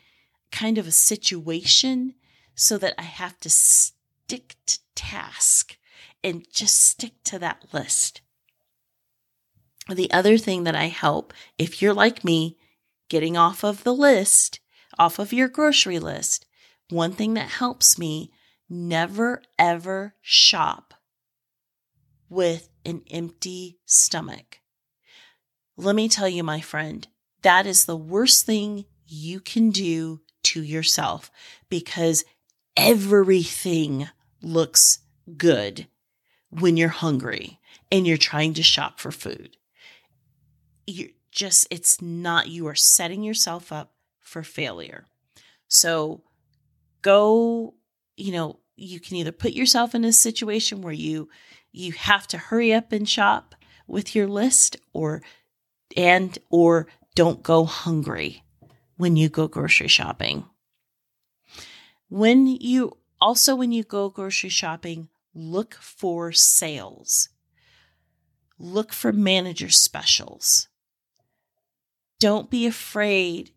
kind 0.52 0.78
of 0.78 0.86
a 0.86 0.92
situation 0.92 2.14
so 2.54 2.78
that 2.78 2.94
I 2.98 3.02
have 3.02 3.38
to 3.40 3.50
stick 3.50 4.56
to 4.66 4.78
task 4.94 5.76
and 6.22 6.46
just 6.52 6.80
stick 6.80 7.12
to 7.24 7.38
that 7.40 7.66
list. 7.72 8.22
The 9.92 10.10
other 10.10 10.38
thing 10.38 10.64
that 10.64 10.74
I 10.74 10.86
help, 10.86 11.34
if 11.58 11.82
you're 11.82 11.92
like 11.92 12.24
me, 12.24 12.56
getting 13.08 13.36
off 13.36 13.62
of 13.62 13.84
the 13.84 13.94
list, 13.94 14.60
off 14.98 15.18
of 15.18 15.32
your 15.32 15.48
grocery 15.48 15.98
list, 15.98 16.46
one 16.88 17.12
thing 17.12 17.34
that 17.34 17.50
helps 17.50 17.98
me 17.98 18.30
never 18.68 19.42
ever 19.58 20.14
shop 20.22 20.94
with 22.28 22.70
an 22.84 23.02
empty 23.10 23.78
stomach. 23.84 24.60
Let 25.76 25.94
me 25.94 26.08
tell 26.08 26.28
you, 26.28 26.42
my 26.42 26.60
friend, 26.60 27.06
that 27.42 27.66
is 27.66 27.84
the 27.84 27.96
worst 27.96 28.46
thing 28.46 28.86
you 29.06 29.40
can 29.40 29.70
do 29.70 30.20
to 30.44 30.62
yourself 30.62 31.30
because 31.68 32.24
everything 32.76 34.08
looks 34.42 35.00
good 35.36 35.86
when 36.50 36.76
you're 36.76 36.88
hungry 36.88 37.58
and 37.90 38.06
you're 38.06 38.16
trying 38.16 38.54
to 38.54 38.62
shop 38.62 39.00
for 39.00 39.10
food. 39.10 39.56
You 40.86 41.10
just, 41.30 41.66
it's 41.70 42.00
not, 42.00 42.48
you 42.48 42.66
are 42.66 42.74
setting 42.74 43.22
yourself 43.22 43.72
up 43.72 43.92
for 44.20 44.42
failure. 44.42 45.04
So 45.68 46.22
go, 47.02 47.74
you 48.16 48.32
know, 48.32 48.60
you 48.76 49.00
can 49.00 49.16
either 49.16 49.32
put 49.32 49.52
yourself 49.52 49.94
in 49.94 50.04
a 50.04 50.12
situation 50.12 50.82
where 50.82 50.92
you 50.92 51.28
you 51.72 51.92
have 51.92 52.26
to 52.28 52.38
hurry 52.38 52.72
up 52.72 52.92
and 52.92 53.08
shop 53.08 53.54
with 53.86 54.14
your 54.14 54.28
list 54.28 54.76
or 54.92 55.22
and 55.96 56.38
or 56.50 56.86
don't 57.14 57.42
go 57.42 57.64
hungry 57.64 58.43
when 58.96 59.16
you 59.16 59.28
go 59.28 59.48
grocery 59.48 59.88
shopping. 59.88 60.44
When 62.08 62.46
you 62.46 62.96
also 63.20 63.56
when 63.56 63.72
you 63.72 63.82
go 63.82 64.08
grocery 64.08 64.50
shopping, 64.50 65.08
look 65.34 65.74
for 65.74 66.32
sales. 66.32 67.28
Look 68.58 68.92
for 68.92 69.12
manager 69.12 69.70
specials. 69.70 70.68
Don't 72.20 72.50
be 72.50 72.66
afraid 72.66 73.50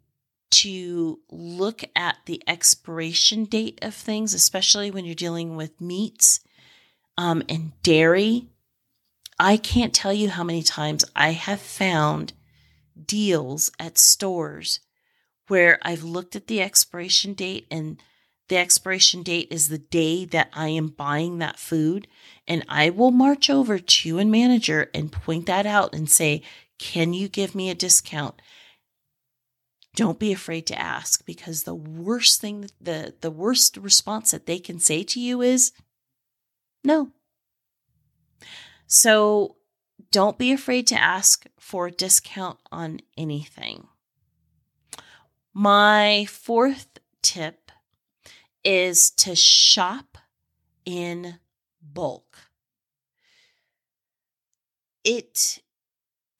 to 0.49 1.19
look 1.29 1.83
at 1.95 2.17
the 2.25 2.41
expiration 2.47 3.45
date 3.45 3.79
of 3.81 3.93
things, 3.93 4.33
especially 4.33 4.89
when 4.89 5.05
you're 5.05 5.13
dealing 5.13 5.55
with 5.55 5.79
meats 5.79 6.39
um, 7.17 7.43
and 7.47 7.71
dairy. 7.83 8.47
I 9.39 9.57
can't 9.57 9.93
tell 9.93 10.13
you 10.13 10.29
how 10.29 10.43
many 10.43 10.63
times 10.63 11.05
I 11.15 11.31
have 11.31 11.59
found 11.59 12.33
deals 13.05 13.71
at 13.79 13.97
stores 13.97 14.79
where 15.47 15.79
I've 15.81 16.03
looked 16.03 16.35
at 16.35 16.47
the 16.47 16.61
expiration 16.61 17.33
date 17.33 17.67
and 17.71 18.01
the 18.49 18.57
expiration 18.57 19.23
date 19.23 19.47
is 19.51 19.67
the 19.67 19.77
day 19.77 20.23
that 20.25 20.49
I 20.53 20.69
am 20.69 20.87
buying 20.87 21.39
that 21.39 21.59
food. 21.59 22.07
And 22.47 22.63
I 22.69 22.89
will 22.89 23.11
march 23.11 23.49
over 23.49 23.77
to 23.77 24.19
a 24.19 24.25
manager 24.25 24.89
and 24.93 25.11
point 25.11 25.47
that 25.47 25.65
out 25.65 25.93
and 25.93 26.09
say, 26.09 26.43
Can 26.79 27.13
you 27.13 27.27
give 27.27 27.53
me 27.53 27.69
a 27.69 27.75
discount? 27.75 28.41
don't 29.97 30.19
be 30.19 30.31
afraid 30.31 30.67
to 30.67 30.79
ask 30.79 31.25
because 31.25 31.63
the 31.63 31.73
worst 31.73 32.39
thing 32.39 32.69
the 32.79 33.15
the 33.21 33.31
worst 33.31 33.75
response 33.77 34.29
that 34.29 34.45
they 34.45 34.59
can 34.59 34.79
say 34.79 35.01
to 35.01 35.19
you 35.19 35.41
is 35.41 35.71
no 36.83 37.09
so 38.85 39.55
don't 40.11 40.37
be 40.37 40.51
afraid 40.51 40.85
to 40.85 41.01
ask 41.01 41.47
for 41.59 41.87
a 41.87 41.91
discount 41.91 42.59
on 42.71 42.99
anything 43.17 43.87
my 45.57 46.25
fourth 46.29 46.99
tip 47.23 47.71
is 48.63 49.09
to 49.09 49.35
shop 49.35 50.17
in 50.85 51.39
bulk 51.81 52.37
it 55.07 55.59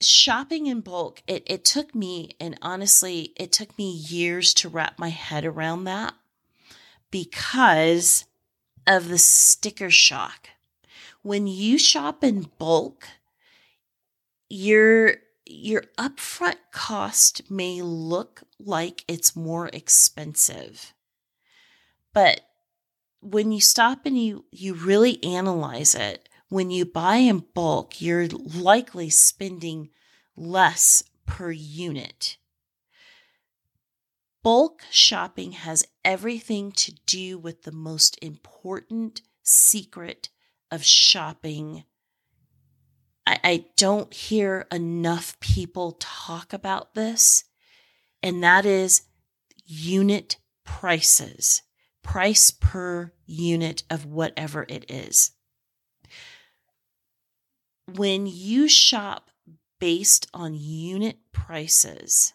shopping 0.02 0.68
in 0.68 0.82
bulk, 0.82 1.24
it, 1.26 1.42
it 1.48 1.64
took 1.64 1.96
me, 1.96 2.36
and 2.40 2.60
honestly, 2.62 3.32
it 3.38 3.54
took 3.54 3.78
me 3.78 3.90
years 3.90 4.54
to 4.56 4.68
wrap 4.68 5.00
my 5.00 5.08
head 5.08 5.46
around 5.46 5.86
that 5.86 6.14
because 7.10 8.26
of 8.86 9.08
the 9.08 9.18
sticker 9.18 9.90
shock. 9.90 10.50
When 11.22 11.48
you 11.48 11.78
shop 11.78 12.26
in 12.26 12.50
bulk, 12.60 13.08
your 14.50 15.16
your 15.50 15.84
upfront 15.98 16.58
cost 16.72 17.50
may 17.50 17.82
look 17.82 18.44
like 18.60 19.04
it's 19.08 19.36
more 19.36 19.70
expensive. 19.74 20.94
But 22.14 22.42
when 23.22 23.52
you 23.52 23.62
stop 23.62 24.06
and 24.06 24.22
you 24.22 24.46
you 24.52 24.74
really 24.74 25.24
analyze 25.24 25.96
it, 25.96 26.30
when 26.50 26.72
you 26.72 26.86
buy 26.86 27.18
in 27.18 27.44
bulk, 27.54 28.02
you're 28.02 28.28
likely 28.28 29.10
spending 29.10 29.90
less 30.36 31.04
per 31.26 31.52
unit. 31.52 32.38
Bulk 34.44 34.84
shopping 34.90 35.52
has 35.54 35.86
everything 36.06 36.72
to 36.72 36.94
do 37.06 37.38
with 37.38 37.64
the 37.64 37.72
most 37.72 38.18
important 38.22 39.22
secret 39.44 40.30
of 40.72 40.86
shopping. 40.86 41.84
I, 43.28 43.40
I, 43.44 43.66
don't 43.76 44.14
hear 44.14 44.68
enough 44.72 45.38
people 45.42 45.98
talk 46.00 46.54
about 46.54 46.94
this, 46.94 47.44
and 48.24 48.42
that 48.42 48.66
is 48.66 49.02
unit 49.66 50.38
prices, 50.64 51.62
price 52.02 52.52
per 52.52 53.12
unit 53.26 53.84
of 53.90 54.06
whatever 54.06 54.66
it 54.70 54.90
is. 54.90 55.32
When 57.86 58.28
you 58.28 58.70
shop 58.70 59.30
based 59.78 60.28
on 60.34 60.54
unit 60.54 61.18
prices, 61.34 62.34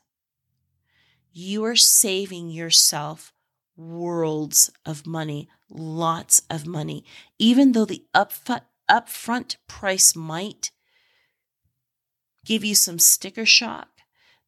you 1.32 1.64
are 1.64 1.76
saving 1.76 2.50
yourself 2.50 3.32
worlds 3.78 4.70
of 4.84 5.06
money, 5.06 5.48
lots 5.70 6.42
of 6.50 6.66
money, 6.66 7.02
even 7.38 7.72
though 7.72 7.86
the 7.86 8.04
upfront, 8.14 8.64
upfront 8.90 9.56
price 9.66 10.14
might 10.14 10.70
give 12.44 12.64
you 12.64 12.74
some 12.74 12.98
sticker 12.98 13.46
shock. 13.46 13.88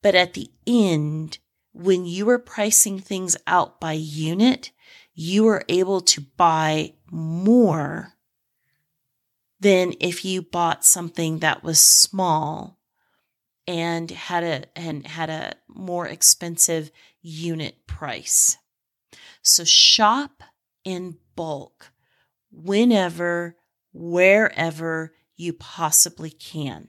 But 0.02 0.14
at 0.14 0.34
the 0.34 0.50
end, 0.66 1.38
when 1.72 2.06
you 2.06 2.28
are 2.30 2.38
pricing 2.38 2.98
things 2.98 3.36
out 3.46 3.80
by 3.80 3.92
unit, 3.92 4.70
you 5.14 5.46
are 5.48 5.64
able 5.68 6.00
to 6.00 6.20
buy 6.36 6.94
more 7.10 8.12
than 9.60 9.94
if 10.00 10.24
you 10.24 10.42
bought 10.42 10.84
something 10.84 11.38
that 11.38 11.62
was 11.62 11.80
small 11.80 12.78
and 13.66 14.10
had 14.10 14.44
a 14.44 14.78
and 14.78 15.06
had 15.06 15.30
a 15.30 15.54
more 15.68 16.06
expensive 16.06 16.90
unit 17.22 17.86
price. 17.86 18.58
So 19.42 19.64
shop 19.64 20.42
in 20.84 21.16
bulk 21.34 21.92
whenever 22.50 23.56
wherever 23.92 25.14
you 25.36 25.52
possibly 25.52 26.30
can. 26.30 26.88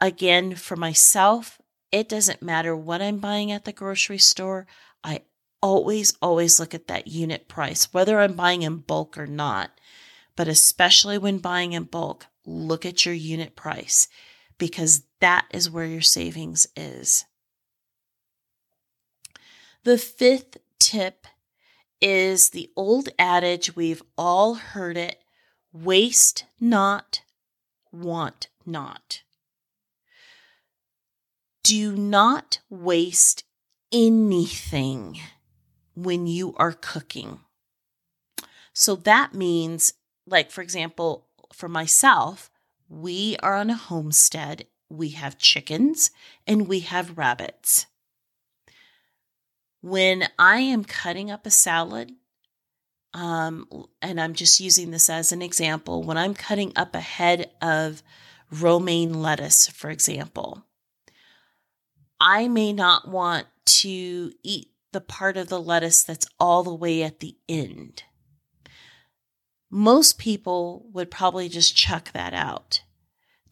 Again, 0.00 0.54
for 0.54 0.76
myself, 0.76 1.60
it 1.90 2.08
doesn't 2.08 2.42
matter 2.42 2.76
what 2.76 3.00
I'm 3.00 3.18
buying 3.18 3.52
at 3.52 3.64
the 3.64 3.72
grocery 3.72 4.18
store. 4.18 4.66
I 5.02 5.22
always, 5.62 6.14
always 6.20 6.58
look 6.60 6.74
at 6.74 6.88
that 6.88 7.06
unit 7.06 7.48
price, 7.48 7.92
whether 7.92 8.20
I'm 8.20 8.34
buying 8.34 8.62
in 8.62 8.78
bulk 8.78 9.16
or 9.16 9.26
not 9.26 9.70
but 10.36 10.48
especially 10.48 11.18
when 11.18 11.38
buying 11.38 11.72
in 11.72 11.84
bulk, 11.84 12.26
look 12.44 12.84
at 12.84 13.04
your 13.06 13.14
unit 13.14 13.56
price 13.56 14.08
because 14.58 15.04
that 15.20 15.46
is 15.52 15.70
where 15.70 15.86
your 15.86 16.00
savings 16.00 16.66
is. 16.76 17.24
The 19.84 19.98
fifth 19.98 20.58
tip 20.78 21.26
is 22.00 22.50
the 22.50 22.70
old 22.76 23.08
adage 23.18 23.76
we've 23.76 24.02
all 24.16 24.54
heard 24.54 24.96
it 24.96 25.22
waste 25.72 26.44
not, 26.60 27.22
want 27.92 28.48
not. 28.64 29.22
Do 31.64 31.96
not 31.96 32.60
waste 32.70 33.42
anything 33.90 35.18
when 35.96 36.28
you 36.28 36.54
are 36.56 36.72
cooking. 36.72 37.40
So 38.72 38.94
that 38.94 39.34
means 39.34 39.94
like 40.26 40.50
for 40.50 40.62
example, 40.62 41.26
for 41.52 41.68
myself, 41.68 42.50
we 42.88 43.36
are 43.42 43.54
on 43.54 43.70
a 43.70 43.74
homestead. 43.74 44.66
We 44.88 45.10
have 45.10 45.38
chickens 45.38 46.10
and 46.46 46.68
we 46.68 46.80
have 46.80 47.18
rabbits. 47.18 47.86
When 49.80 50.28
I 50.38 50.58
am 50.58 50.84
cutting 50.84 51.30
up 51.30 51.46
a 51.46 51.50
salad, 51.50 52.12
um, 53.12 53.68
and 54.00 54.20
I'm 54.20 54.34
just 54.34 54.60
using 54.60 54.90
this 54.90 55.10
as 55.10 55.30
an 55.30 55.42
example, 55.42 56.02
when 56.02 56.16
I'm 56.16 56.34
cutting 56.34 56.72
up 56.74 56.94
a 56.94 57.00
head 57.00 57.50
of 57.60 58.02
romaine 58.50 59.22
lettuce, 59.22 59.68
for 59.68 59.90
example, 59.90 60.64
I 62.26 62.48
may 62.48 62.72
not 62.72 63.06
want 63.06 63.48
to 63.66 64.32
eat 64.42 64.70
the 64.92 65.02
part 65.02 65.36
of 65.36 65.48
the 65.48 65.60
lettuce 65.60 66.02
that's 66.02 66.26
all 66.40 66.62
the 66.62 66.74
way 66.74 67.02
at 67.02 67.20
the 67.20 67.36
end. 67.50 68.04
Most 69.70 70.16
people 70.16 70.86
would 70.94 71.10
probably 71.10 71.50
just 71.50 71.76
chuck 71.76 72.12
that 72.12 72.32
out, 72.32 72.82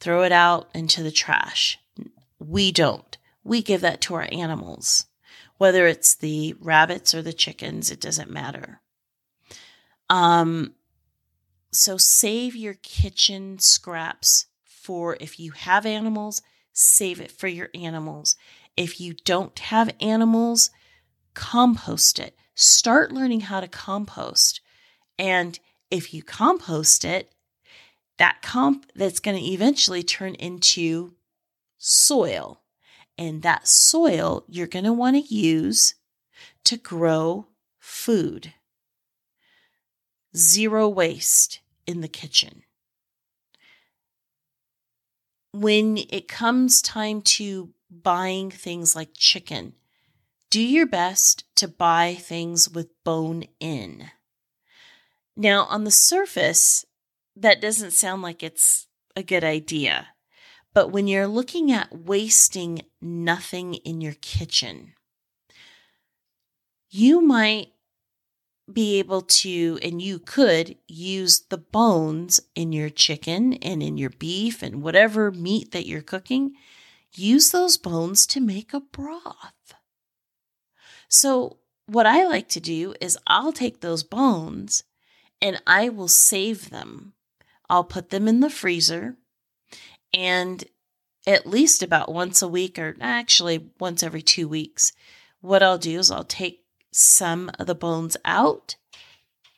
throw 0.01 0.23
it 0.23 0.33
out 0.33 0.71
into 0.75 1.03
the 1.03 1.11
trash. 1.11 1.79
We 2.39 2.73
don't. 2.73 3.19
We 3.45 3.61
give 3.61 3.83
that 3.83 4.01
to 4.03 4.15
our 4.15 4.29
animals. 4.33 5.05
Whether 5.59 5.87
it's 5.87 6.15
the 6.15 6.55
rabbits 6.59 7.15
or 7.15 7.21
the 7.21 7.35
chickens, 7.35 7.91
it 7.91 8.01
doesn't 8.01 8.31
matter. 8.31 8.81
Um, 10.09 10.77
so 11.73 11.99
save 11.99 12.57
your 12.57 12.75
kitchen 12.83 13.59
scraps 13.59 14.47
for 14.65 15.19
if 15.21 15.39
you 15.39 15.51
have 15.51 15.85
animals, 15.85 16.41
save 16.73 17.21
it 17.21 17.31
for 17.31 17.49
your 17.49 17.69
animals. 17.75 18.35
If 18.77 19.01
you 19.01 19.15
don't 19.25 19.59
have 19.59 19.95
animals, 20.01 20.71
compost 21.35 22.19
it. 22.19 22.37
Start 22.55 23.13
learning 23.13 23.43
how 23.43 23.61
to 23.61 23.69
compost. 23.69 24.61
And 25.19 25.59
if 25.91 26.15
you 26.15 26.23
compost 26.23 27.05
it, 27.05 27.33
that 28.19 28.43
comp 28.43 28.91
that's 28.95 29.21
going 29.21 29.37
to 29.39 29.51
eventually 29.51 30.03
turn 30.03 30.35
into 30.35 31.15
soil. 31.79 32.63
And 33.19 33.43
that 33.43 33.69
soil 33.69 34.45
you're 34.49 34.67
going 34.67 34.85
to 34.85 34.93
want 34.93 35.17
to 35.17 35.35
use 35.35 35.95
to 36.65 36.77
grow 36.77 37.49
food 37.79 38.55
zero 40.37 40.89
waste 40.89 41.61
in 41.87 42.01
the 42.01 42.09
kitchen. 42.09 42.63
When 45.53 45.99
it 45.99 46.29
comes 46.29 46.81
time 46.81 47.21
to 47.23 47.71
buying 48.03 48.51
things 48.51 48.97
like 48.97 49.11
chicken, 49.15 49.75
do 50.51 50.61
your 50.61 50.87
best 50.87 51.45
to 51.57 51.69
buy 51.69 52.15
things 52.15 52.69
with 52.69 52.89
bone 53.05 53.45
in. 53.61 54.11
Now, 55.37 55.65
on 55.65 55.85
the 55.85 55.91
surface, 55.91 56.85
that 57.37 57.61
doesn't 57.61 57.93
sound 57.93 58.23
like 58.23 58.43
it's 58.43 58.87
a 59.17 59.23
good 59.23 59.45
idea. 59.45 60.09
But 60.75 60.89
when 60.89 61.07
you're 61.07 61.27
looking 61.27 61.71
at 61.71 62.05
wasting 62.05 62.83
nothing 63.01 63.75
in 63.75 64.01
your 64.01 64.15
kitchen, 64.21 64.95
you 66.91 67.21
might 67.21 67.73
be 68.73 68.99
able 68.99 69.23
to, 69.23 69.79
and 69.83 70.01
you 70.01 70.19
could 70.19 70.77
use 70.87 71.41
the 71.49 71.59
bones 71.59 72.41
in 72.55 72.73
your 72.73 72.91
chicken 72.91 73.55
and 73.55 73.83
in 73.83 73.99
your 73.99 74.11
beef 74.11 74.63
and 74.63 74.83
whatever 74.83 75.31
meat 75.31 75.73
that 75.73 75.87
you're 75.87 76.03
cooking, 76.03 76.55
use 77.15 77.51
those 77.51 77.77
bones 77.77 78.27
to 78.27 78.41
make 78.41 78.73
a 78.73 78.81
broth. 78.81 79.75
So, 81.09 81.59
what 81.87 82.07
I 82.07 82.25
like 82.25 82.49
to 82.51 82.61
do 82.61 82.95
is 83.01 83.19
I'll 83.27 83.53
take 83.53 83.81
those 83.81 84.03
bones 84.03 84.85
and 85.41 85.61
I 85.67 85.89
will 85.89 86.09
save 86.09 86.71
them. 86.71 87.13
I'll 87.69 87.85
put 87.85 88.11
them 88.11 88.29
in 88.29 88.41
the 88.41 88.51
freezer 88.51 89.17
and 90.15 90.65
at 91.27 91.47
least 91.47 91.83
about 91.83 92.13
once 92.13 92.43
a 92.43 92.49
week, 92.49 92.79
or 92.79 92.97
actually 93.01 93.71
once 93.79 94.03
every 94.03 94.23
two 94.23 94.49
weeks, 94.49 94.93
what 95.41 95.63
I'll 95.63 95.79
do 95.79 95.99
is 95.99 96.11
I'll 96.11 96.25
take 96.25 96.65
some 96.93 97.51
of 97.59 97.67
the 97.67 97.75
bones 97.75 98.17
out 98.25 98.77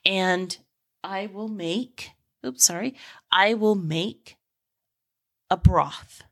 and 0.05 0.57
I 1.03 1.27
will 1.27 1.49
make, 1.49 2.11
oops, 2.45 2.65
sorry, 2.65 2.95
I 3.33 3.55
will 3.55 3.75
make 3.75 4.37
a 5.51 5.57
broth, 5.57 6.23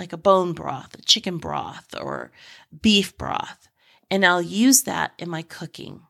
like 0.00 0.12
a 0.14 0.16
bone 0.16 0.54
broth, 0.54 0.94
a 0.94 1.02
chicken 1.02 1.36
broth, 1.36 1.94
or 2.00 2.32
beef 2.80 3.16
broth. 3.18 3.68
And 4.10 4.24
I'll 4.24 4.40
use 4.40 4.84
that 4.84 5.12
in 5.18 5.28
my 5.28 5.42
cooking. 5.42 6.00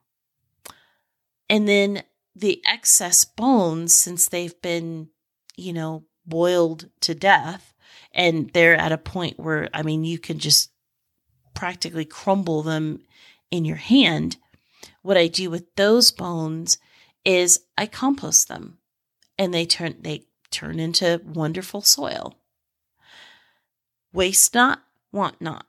And 1.49 1.67
then 1.67 2.05
the 2.37 2.63
excess 2.65 3.25
bones, 3.25 3.97
since 3.97 4.29
they've 4.29 4.63
been, 4.63 5.09
you 5.57 5.73
know, 5.73 6.05
boiled 6.25 6.89
to 7.01 7.15
death, 7.17 7.75
and 8.13 8.51
they're 8.55 8.77
at 8.77 8.93
a 8.93 8.99
point 8.99 9.41
where, 9.41 9.69
I 9.75 9.83
mean, 9.83 10.05
you 10.05 10.19
can 10.19 10.39
just 10.39 10.71
practically 11.55 12.05
crumble 12.05 12.63
them 12.63 13.01
in 13.51 13.65
your 13.65 13.77
hand, 13.77 14.37
what 15.03 15.17
I 15.17 15.27
do 15.27 15.51
with 15.51 15.75
those 15.75 16.13
bones 16.13 16.79
is 17.25 17.61
I 17.77 17.87
compost 17.87 18.47
them 18.47 18.79
and 19.37 19.53
they 19.53 19.67
turn 19.67 19.97
they 20.01 20.27
turn 20.51 20.79
into 20.79 21.21
wonderful 21.25 21.83
soil. 21.83 22.40
Waste 24.13 24.55
not, 24.55 24.83
want 25.13 25.41
not. 25.41 25.67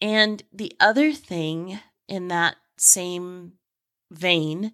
And 0.00 0.42
the 0.52 0.72
other 0.80 1.12
thing 1.12 1.80
in 2.08 2.28
that 2.28 2.56
same 2.76 3.52
vein 4.10 4.72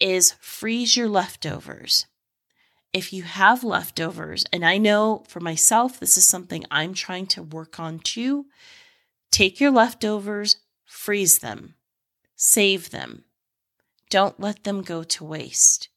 is 0.00 0.34
freeze 0.40 0.96
your 0.96 1.08
leftovers. 1.08 2.06
If 2.92 3.12
you 3.12 3.22
have 3.22 3.64
leftovers, 3.64 4.44
and 4.52 4.64
I 4.64 4.78
know 4.78 5.24
for 5.28 5.40
myself, 5.40 6.00
this 6.00 6.16
is 6.16 6.26
something 6.26 6.64
I'm 6.70 6.94
trying 6.94 7.26
to 7.28 7.42
work 7.42 7.78
on 7.78 7.98
too, 7.98 8.46
take 9.30 9.60
your 9.60 9.70
leftovers, 9.70 10.56
freeze 10.86 11.38
them, 11.38 11.74
save 12.34 12.90
them. 12.90 13.24
Don't 14.10 14.40
let 14.40 14.64
them 14.64 14.82
go 14.82 15.02
to 15.02 15.24
waste. 15.24 15.90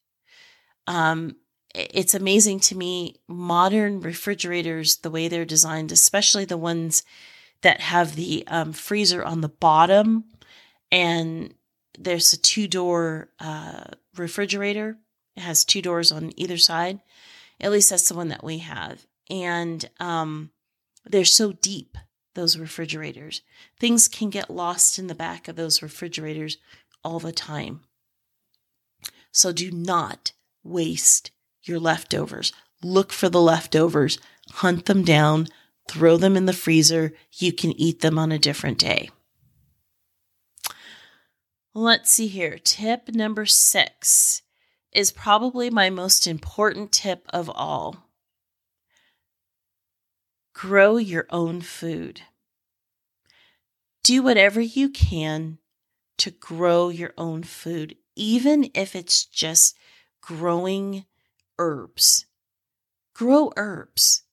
Um, 0.85 1.37
it's 1.73 2.13
amazing 2.13 2.59
to 2.61 2.75
me 2.75 3.17
modern 3.27 4.01
refrigerators, 4.01 4.97
the 4.97 5.11
way 5.11 5.27
they're 5.27 5.45
designed, 5.45 5.91
especially 5.91 6.45
the 6.45 6.57
ones 6.57 7.03
that 7.61 7.79
have 7.81 8.15
the 8.15 8.43
um, 8.47 8.73
freezer 8.73 9.23
on 9.23 9.41
the 9.41 9.49
bottom 9.49 10.25
and 10.91 11.53
there's 11.97 12.33
a 12.33 12.37
two 12.39 12.67
door 12.67 13.29
uh, 13.39 13.85
refrigerator. 14.15 14.97
It 15.35 15.41
has 15.41 15.63
two 15.63 15.81
doors 15.81 16.11
on 16.11 16.31
either 16.37 16.57
side. 16.57 16.99
At 17.59 17.71
least 17.71 17.89
that's 17.89 18.09
the 18.09 18.15
one 18.15 18.29
that 18.29 18.43
we 18.43 18.59
have. 18.59 19.05
And 19.29 19.89
um, 19.99 20.51
they're 21.05 21.25
so 21.25 21.53
deep 21.53 21.97
those 22.33 22.57
refrigerators. 22.57 23.41
Things 23.79 24.07
can 24.07 24.29
get 24.29 24.49
lost 24.49 24.97
in 24.97 25.07
the 25.07 25.15
back 25.15 25.47
of 25.47 25.55
those 25.55 25.81
refrigerators 25.81 26.57
all 27.03 27.19
the 27.19 27.31
time. 27.31 27.81
So 29.31 29.51
do 29.51 29.71
not 29.71 30.31
waste 30.63 31.31
your 31.63 31.79
leftovers. 31.79 32.53
Look 32.83 33.11
for 33.11 33.29
the 33.29 33.41
leftovers, 33.41 34.19
hunt 34.49 34.85
them 34.85 35.03
down, 35.03 35.47
throw 35.87 36.17
them 36.17 36.35
in 36.35 36.45
the 36.45 36.53
freezer. 36.53 37.13
You 37.33 37.53
can 37.53 37.71
eat 37.79 38.01
them 38.01 38.17
on 38.17 38.31
a 38.31 38.39
different 38.39 38.77
day. 38.77 39.09
Let's 41.73 42.11
see 42.11 42.27
here. 42.27 42.57
Tip 42.57 43.09
number 43.09 43.45
six 43.45 44.41
is 44.91 45.11
probably 45.11 45.69
my 45.69 45.89
most 45.89 46.27
important 46.27 46.91
tip 46.91 47.25
of 47.29 47.49
all 47.49 48.07
grow 50.53 50.97
your 50.97 51.25
own 51.29 51.59
food. 51.61 52.21
Do 54.03 54.21
whatever 54.21 54.61
you 54.61 54.89
can 54.89 55.57
to 56.17 56.29
grow 56.29 56.89
your 56.89 57.13
own 57.17 57.41
food, 57.41 57.95
even 58.15 58.69
if 58.75 58.95
it's 58.95 59.25
just 59.25 59.75
growing 60.21 61.05
herbs. 61.61 62.25
Grow 63.13 63.53
herbs. 63.55 64.23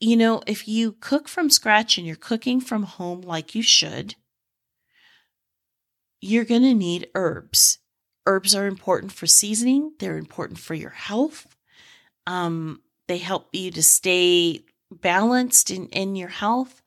You 0.00 0.16
know, 0.16 0.42
if 0.46 0.66
you 0.66 0.92
cook 0.92 1.28
from 1.28 1.50
scratch 1.50 1.98
and 1.98 2.06
you're 2.06 2.16
cooking 2.16 2.60
from 2.60 2.84
home 2.84 3.20
like 3.20 3.54
you 3.54 3.62
should, 3.62 4.16
you're 6.20 6.46
going 6.46 6.62
to 6.62 6.74
need 6.74 7.10
herbs. 7.14 7.78
Herbs 8.26 8.54
are 8.54 8.66
important 8.66 9.12
for 9.12 9.26
seasoning, 9.26 9.92
they're 9.98 10.16
important 10.16 10.58
for 10.58 10.74
your 10.74 10.90
health. 10.90 11.46
Um, 12.26 12.80
they 13.08 13.18
help 13.18 13.48
you 13.52 13.70
to 13.72 13.82
stay 13.82 14.60
balanced 14.90 15.70
in, 15.70 15.88
in 15.88 16.16
your 16.16 16.28
health, 16.28 16.82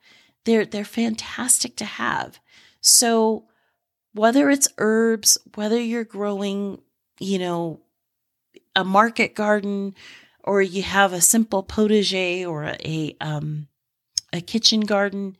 they're 0.45 0.65
they're 0.65 0.85
fantastic 0.85 1.75
to 1.77 1.85
have. 1.85 2.39
So 2.81 3.45
whether 4.13 4.49
it's 4.49 4.69
herbs, 4.77 5.37
whether 5.55 5.79
you're 5.79 6.05
growing, 6.05 6.81
you 7.19 7.37
know, 7.37 7.81
a 8.75 8.83
market 8.83 9.35
garden 9.35 9.95
or 10.43 10.61
you 10.61 10.83
have 10.83 11.11
a 11.11 11.21
simple 11.21 11.63
potager 11.63 12.47
or 12.47 12.63
a 12.63 13.15
um, 13.19 13.67
a 14.31 14.41
kitchen 14.41 14.81
garden, 14.81 15.37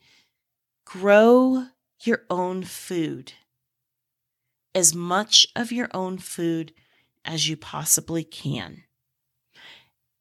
grow 0.85 1.67
your 2.01 2.23
own 2.29 2.63
food. 2.63 3.33
As 4.73 4.93
much 4.93 5.47
of 5.55 5.71
your 5.71 5.89
own 5.93 6.17
food 6.17 6.73
as 7.23 7.47
you 7.47 7.55
possibly 7.55 8.23
can. 8.23 8.83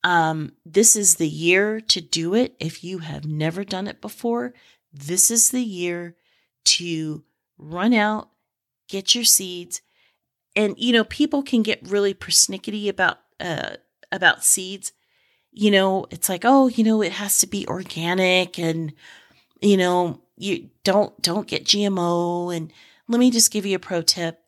Um, 0.03 0.53
this 0.67 0.97
is 0.97 1.17
the 1.17 1.29
year 1.29 1.81
to 1.81 2.01
do 2.01 2.35
it. 2.35 2.55
If 2.61 2.85
you 2.85 2.99
have 2.99 3.25
never 3.25 3.65
done 3.65 3.87
it 3.87 4.01
before, 4.01 4.53
this 4.93 5.31
is 5.31 5.51
the 5.51 5.63
year 5.63 6.15
to 6.65 7.25
run 7.59 7.95
out, 7.95 8.29
get 8.89 9.15
your 9.15 9.25
seeds, 9.25 9.81
and 10.57 10.75
you 10.79 10.93
know, 10.93 11.05
people 11.05 11.43
can 11.43 11.63
get 11.63 11.89
really 11.89 12.15
persnickety 12.15 12.89
about 12.89 13.19
uh 13.41 13.77
about 14.13 14.45
seeds. 14.45 14.93
You 15.53 15.71
know, 15.71 16.07
it's 16.11 16.29
like, 16.29 16.43
oh, 16.45 16.69
you 16.69 16.83
know, 16.83 17.03
it 17.03 17.13
has 17.13 17.39
to 17.39 17.47
be 17.47 17.67
organic 17.69 18.59
and 18.59 18.93
you 19.61 19.77
know, 19.77 20.21
you 20.37 20.71
don't 20.83 21.21
don't 21.23 21.47
get 21.47 21.65
GMO 21.65 22.55
and 22.55 22.73
let 23.09 23.19
me 23.19 23.31
just 23.31 23.51
give 23.53 23.67
you 23.67 23.77
a 23.77 23.81
pro 23.81 24.03
tip. 24.03 24.41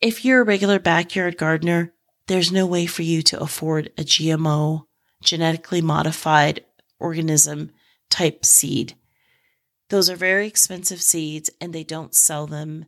If 0.00 0.24
you're 0.24 0.42
a 0.42 0.44
regular 0.44 0.78
backyard 0.78 1.36
gardener, 1.36 1.92
there's 2.28 2.52
no 2.52 2.66
way 2.66 2.86
for 2.86 3.02
you 3.02 3.22
to 3.22 3.40
afford 3.40 3.90
a 3.98 4.02
GMO, 4.02 4.84
genetically 5.22 5.80
modified 5.80 6.64
organism 7.00 7.70
type 8.10 8.44
seed. 8.44 8.94
Those 9.88 10.10
are 10.10 10.16
very 10.16 10.46
expensive 10.46 11.00
seeds 11.00 11.50
and 11.60 11.72
they 11.72 11.84
don't 11.84 12.14
sell 12.14 12.46
them 12.46 12.86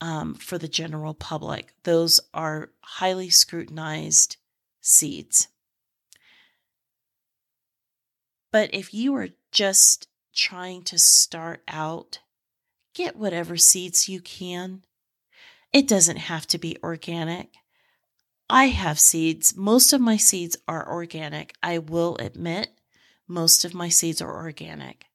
um, 0.00 0.34
for 0.34 0.58
the 0.58 0.68
general 0.68 1.14
public. 1.14 1.72
Those 1.84 2.20
are 2.32 2.70
highly 2.82 3.30
scrutinized 3.30 4.36
seeds. 4.80 5.48
But 8.52 8.70
if 8.72 8.94
you 8.94 9.14
are 9.16 9.30
just 9.50 10.08
trying 10.34 10.82
to 10.84 10.98
start 10.98 11.62
out, 11.68 12.20
get 12.94 13.16
whatever 13.16 13.56
seeds 13.56 14.08
you 14.08 14.20
can. 14.20 14.82
It 15.72 15.88
doesn't 15.88 16.18
have 16.18 16.46
to 16.48 16.58
be 16.58 16.76
organic. 16.82 17.54
I 18.48 18.66
have 18.66 19.00
seeds. 19.00 19.56
Most 19.56 19.92
of 19.92 20.00
my 20.00 20.16
seeds 20.16 20.56
are 20.68 20.88
organic. 20.88 21.54
I 21.62 21.78
will 21.78 22.16
admit, 22.18 22.68
most 23.26 23.64
of 23.64 23.74
my 23.74 23.88
seeds 23.88 24.20
are 24.20 24.36
organic. 24.36 25.06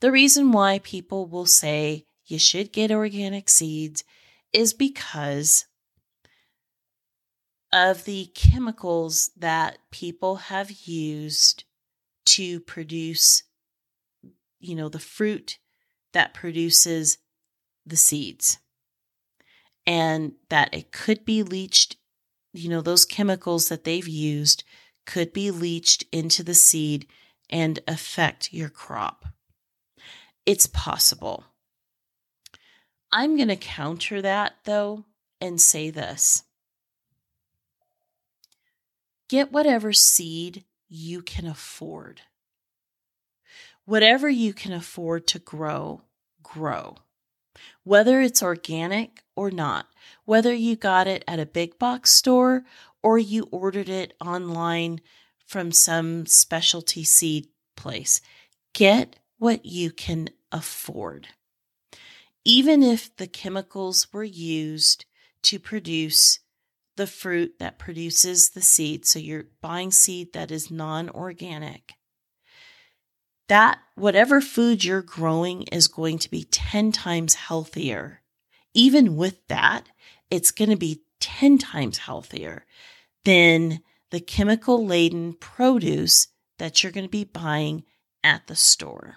The 0.00 0.12
reason 0.12 0.52
why 0.52 0.80
people 0.80 1.26
will 1.26 1.46
say 1.46 2.04
you 2.26 2.38
should 2.38 2.72
get 2.72 2.90
organic 2.90 3.48
seeds 3.48 4.04
is 4.52 4.74
because 4.74 5.66
of 7.72 8.04
the 8.04 8.30
chemicals 8.34 9.30
that 9.36 9.78
people 9.90 10.36
have 10.36 10.70
used 10.70 11.64
to 12.24 12.60
produce 12.60 13.42
you 14.58 14.74
know 14.74 14.88
the 14.88 14.98
fruit 14.98 15.58
that 16.12 16.34
produces 16.34 17.18
the 17.84 17.96
seeds. 17.96 18.58
And 19.88 20.32
that 20.48 20.74
it 20.74 20.90
could 20.90 21.24
be 21.24 21.42
leached 21.42 21.96
you 22.52 22.68
know 22.68 22.80
those 22.80 23.04
chemicals 23.04 23.68
that 23.68 23.84
they've 23.84 24.08
used 24.08 24.64
could 25.04 25.32
be 25.32 25.50
leached 25.50 26.04
into 26.10 26.42
the 26.42 26.54
seed 26.54 27.06
and 27.50 27.78
affect 27.86 28.52
your 28.52 28.68
crop. 28.68 29.26
It's 30.44 30.66
possible 30.66 31.44
I'm 33.12 33.36
going 33.36 33.48
to 33.48 33.56
counter 33.56 34.20
that 34.22 34.56
though 34.64 35.04
and 35.40 35.60
say 35.60 35.90
this 35.90 36.42
get 39.28 39.52
whatever 39.52 39.92
seed 39.92 40.64
you 40.88 41.22
can 41.22 41.46
afford. 41.46 42.22
Whatever 43.84 44.28
you 44.28 44.52
can 44.52 44.72
afford 44.72 45.26
to 45.28 45.38
grow, 45.38 46.02
grow. 46.42 46.96
Whether 47.84 48.20
it's 48.20 48.42
organic 48.42 49.22
or 49.34 49.50
not, 49.50 49.86
whether 50.24 50.52
you 50.52 50.76
got 50.76 51.06
it 51.06 51.24
at 51.26 51.40
a 51.40 51.46
big 51.46 51.78
box 51.78 52.10
store 52.10 52.64
or 53.02 53.18
you 53.18 53.48
ordered 53.50 53.88
it 53.88 54.14
online 54.20 55.00
from 55.46 55.70
some 55.70 56.26
specialty 56.26 57.04
seed 57.04 57.48
place, 57.76 58.20
get 58.74 59.16
what 59.38 59.64
you 59.64 59.90
can 59.90 60.28
afford 60.50 61.28
even 62.46 62.80
if 62.80 63.14
the 63.16 63.26
chemicals 63.26 64.12
were 64.12 64.22
used 64.22 65.04
to 65.42 65.58
produce 65.58 66.38
the 66.94 67.08
fruit 67.08 67.58
that 67.58 67.76
produces 67.76 68.50
the 68.50 68.62
seed, 68.62 69.04
so 69.04 69.18
you're 69.18 69.46
buying 69.60 69.90
seed 69.90 70.32
that 70.32 70.52
is 70.52 70.70
non 70.70 71.10
organic, 71.10 71.94
that 73.48 73.80
whatever 73.96 74.40
food 74.40 74.84
you're 74.84 75.02
growing 75.02 75.62
is 75.72 75.88
going 75.88 76.18
to 76.18 76.30
be 76.30 76.44
10 76.44 76.92
times 76.92 77.34
healthier. 77.34 78.22
Even 78.74 79.16
with 79.16 79.44
that, 79.48 79.88
it's 80.30 80.52
going 80.52 80.70
to 80.70 80.76
be 80.76 81.02
10 81.18 81.58
times 81.58 81.98
healthier 81.98 82.64
than 83.24 83.80
the 84.12 84.20
chemical 84.20 84.86
laden 84.86 85.32
produce 85.32 86.28
that 86.58 86.84
you're 86.84 86.92
going 86.92 87.06
to 87.06 87.10
be 87.10 87.24
buying 87.24 87.82
at 88.22 88.46
the 88.46 88.54
store. 88.54 89.16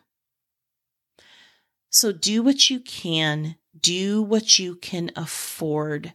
So 1.89 2.11
do 2.11 2.43
what 2.43 2.69
you 2.69 2.79
can, 2.79 3.55
do 3.79 4.21
what 4.21 4.59
you 4.59 4.75
can 4.75 5.11
afford. 5.15 6.13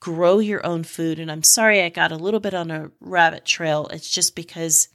Grow 0.00 0.38
your 0.38 0.64
own 0.66 0.84
food. 0.84 1.18
And 1.18 1.30
I'm 1.30 1.42
sorry 1.42 1.82
I 1.82 1.88
got 1.88 2.12
a 2.12 2.16
little 2.16 2.40
bit 2.40 2.54
on 2.54 2.70
a 2.70 2.90
rabbit 3.00 3.44
trail. 3.44 3.88
It's 3.88 4.10
just 4.10 4.34
because 4.34 4.88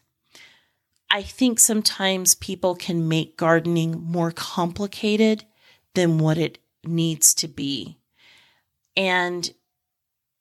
I 1.09 1.21
think 1.21 1.59
sometimes 1.59 2.35
people 2.35 2.75
can 2.75 3.07
make 3.07 3.37
gardening 3.37 4.01
more 4.03 4.31
complicated 4.31 5.45
than 5.93 6.17
what 6.17 6.37
it 6.37 6.59
needs 6.85 7.33
to 7.35 7.47
be. 7.47 7.97
And 8.95 9.53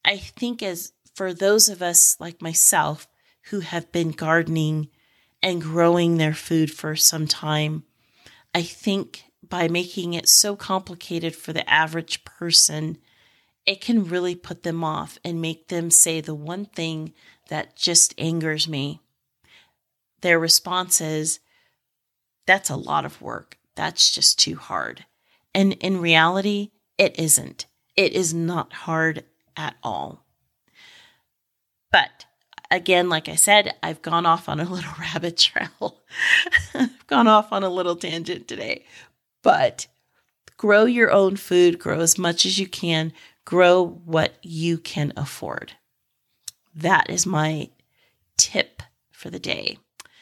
I 0.05 0.17
think 0.17 0.63
as 0.63 0.93
for 1.15 1.35
those 1.35 1.69
of 1.69 1.83
us 1.83 2.17
like 2.21 2.41
myself 2.41 3.09
who 3.51 3.61
have 3.61 3.91
been 3.93 4.11
gardening 4.11 4.89
and 5.43 5.61
growing 5.61 6.17
their 6.17 6.35
food 6.35 6.71
for 6.71 6.95
some 6.95 7.27
time, 7.27 7.85
I 8.55 8.63
think 8.63 9.25
by 9.43 9.69
making 9.69 10.15
it 10.15 10.29
so 10.29 10.57
complicated 10.57 11.35
for 11.35 11.53
the 11.53 11.69
average 11.69 12.25
person, 12.25 12.99
it 13.67 13.81
can 13.81 14.05
really 14.05 14.35
put 14.35 14.63
them 14.63 14.83
off 14.83 15.19
and 15.25 15.41
make 15.41 15.69
them 15.69 15.91
say 15.91 16.21
the 16.21 16.35
one 16.35 16.65
thing 16.65 17.13
that 17.49 17.77
just 17.77 18.15
angers 18.19 18.69
me. 18.69 19.01
Their 20.21 20.39
response 20.39 21.01
is, 21.01 21.41
That's 22.47 22.71
a 22.71 22.77
lot 22.77 23.05
of 23.05 23.23
work. 23.23 23.59
That's 23.77 24.11
just 24.11 24.39
too 24.39 24.57
hard. 24.57 25.05
And 25.55 25.73
in 25.75 26.01
reality, 26.01 26.71
it 26.99 27.19
isn't. 27.19 27.67
It 27.97 28.13
is 28.13 28.35
not 28.35 28.73
hard 28.73 29.25
at 29.57 29.77
all. 29.83 30.27
But 31.91 32.27
again, 32.71 33.09
like 33.09 33.29
I 33.29 33.35
said, 33.35 33.75
I've 33.83 34.03
gone 34.03 34.27
off 34.27 34.49
on 34.49 34.61
a 34.61 34.71
little 34.71 34.93
rabbit 35.01 35.37
trail. 35.37 35.99
I've 36.75 37.07
gone 37.07 37.27
off 37.27 37.53
on 37.53 37.63
a 37.63 37.71
little 37.71 37.97
tangent 37.97 38.49
today. 38.49 38.85
But 39.43 39.87
grow 40.57 40.85
your 40.85 41.11
own 41.11 41.37
food, 41.37 41.79
grow 41.79 42.01
as 42.01 42.19
much 42.19 42.45
as 42.45 42.59
you 42.59 42.69
can, 42.69 43.13
grow 43.45 43.85
what 44.05 44.35
you 44.43 44.79
can 44.79 45.13
afford. 45.17 45.73
That 46.75 47.11
is 47.11 47.27
my 47.27 47.71
tip 48.37 48.83
for 49.11 49.31
the 49.31 49.39
day. 49.39 49.79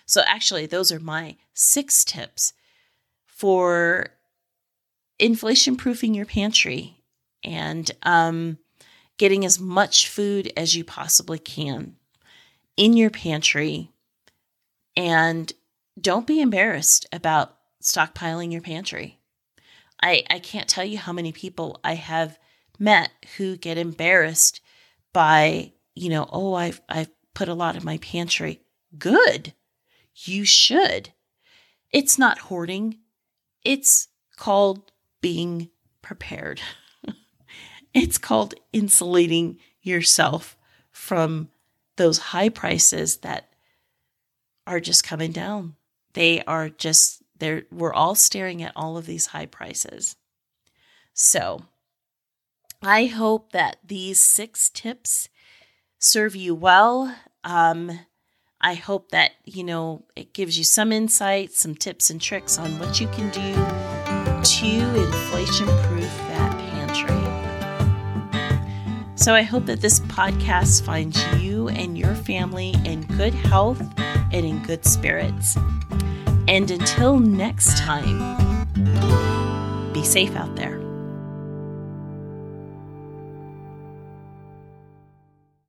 So, 0.07 0.23
actually, 0.27 0.67
those 0.67 0.91
are 0.91 1.01
my 1.01 1.37
six 1.53 2.05
tips 2.05 2.55
for 3.27 4.09
inflation 5.19 5.77
proofing 5.77 6.15
your 6.15 6.25
pantry 6.25 7.03
and 7.45 7.91
um, 8.05 8.59
getting 9.19 9.45
as 9.45 9.61
much 9.61 10.09
food 10.09 10.51
as 10.57 10.75
you 10.75 10.85
possibly 10.85 11.39
can 11.39 11.97
in 12.79 12.97
your 12.97 13.11
pantry 13.11 13.91
and 14.97 15.53
don't 16.01 16.29
be 16.29 16.41
embarrassed 16.41 17.07
about 17.13 17.57
stockpiling 17.83 18.53
your 18.53 18.63
pantry. 18.63 19.19
I, 20.01 20.23
I 20.31 20.39
can't 20.39 20.69
tell 20.69 20.85
you 20.85 20.97
how 20.97 21.13
many 21.13 21.33
people 21.33 21.81
I 21.83 21.95
have 21.95 22.39
met 22.79 23.11
who 23.37 23.57
get 23.57 23.79
embarrassed 23.79 24.61
by, 25.13 25.73
you 25.97 26.09
know, 26.09 26.29
oh, 26.33 26.55
I've, 26.55 26.81
I've 26.89 27.11
put 27.35 27.49
a 27.49 27.55
lot 27.55 27.75
in 27.75 27.85
my 27.85 27.99
pantry. 27.99 28.61
Good. 28.97 29.55
You 30.15 30.45
should. 30.45 31.13
It's 31.91 32.17
not 32.17 32.39
hoarding, 32.39 32.99
it's 33.65 34.07
called 34.37 34.93
being 35.21 35.71
prepared. 36.01 36.61
it's 37.95 38.19
called 38.19 38.55
insulating 38.73 39.59
yourself 39.83 40.57
from 40.93 41.49
those 41.99 42.19
high 42.19 42.49
prices 42.49 43.19
that 43.19 43.51
are 44.67 44.81
just 44.81 45.05
coming 45.05 45.33
down. 45.33 45.77
They 46.15 46.43
are 46.45 46.71
just 46.71 47.23
there 47.39 47.65
we're 47.71 47.93
all 47.93 48.15
staring 48.15 48.63
at 48.63 48.73
all 48.75 48.97
of 48.97 49.07
these 49.07 49.27
high 49.27 49.47
prices. 49.47 50.17
So, 51.13 51.63
I 52.83 53.07
hope 53.07 53.53
that 53.53 53.77
these 53.85 54.21
6 54.23 54.71
tips 54.71 55.29
serve 55.99 56.37
you 56.37 56.55
well. 56.55 57.15
Um, 57.43 58.01
I 58.61 58.75
hope 58.75 59.11
that, 59.11 59.33
you 59.45 59.65
know, 59.65 60.05
it 60.17 60.33
gives 60.33 60.59
you 60.59 60.65
some 60.65 60.93
insight, 60.93 61.53
some 61.53 61.75
tips 61.75 62.11
and 62.11 62.21
tricks 62.21 62.59
on 62.59 62.79
what 62.79 63.01
you 63.01 63.09
can 63.09 63.31
do 63.31 63.55
to 64.43 65.05
inflation 65.05 65.67
proof 65.85 66.13
that 66.29 66.53
pantry. 66.57 67.15
So 69.17 69.35
I 69.35 69.43
hope 69.43 69.67
that 69.67 69.81
this 69.81 70.01
podcast 70.01 70.85
finds 70.85 71.21
and 71.69 71.97
your 71.97 72.15
family 72.15 72.75
in 72.85 73.03
good 73.17 73.35
health 73.35 73.81
and 74.33 74.45
in 74.47 74.63
good 74.65 74.85
spirits. 74.85 75.57
And 76.49 76.71
until 76.71 77.19
next 77.19 77.79
time, 77.79 78.19
be 79.93 80.03
safe 80.03 80.35
out 80.35 80.57
there. 80.57 80.88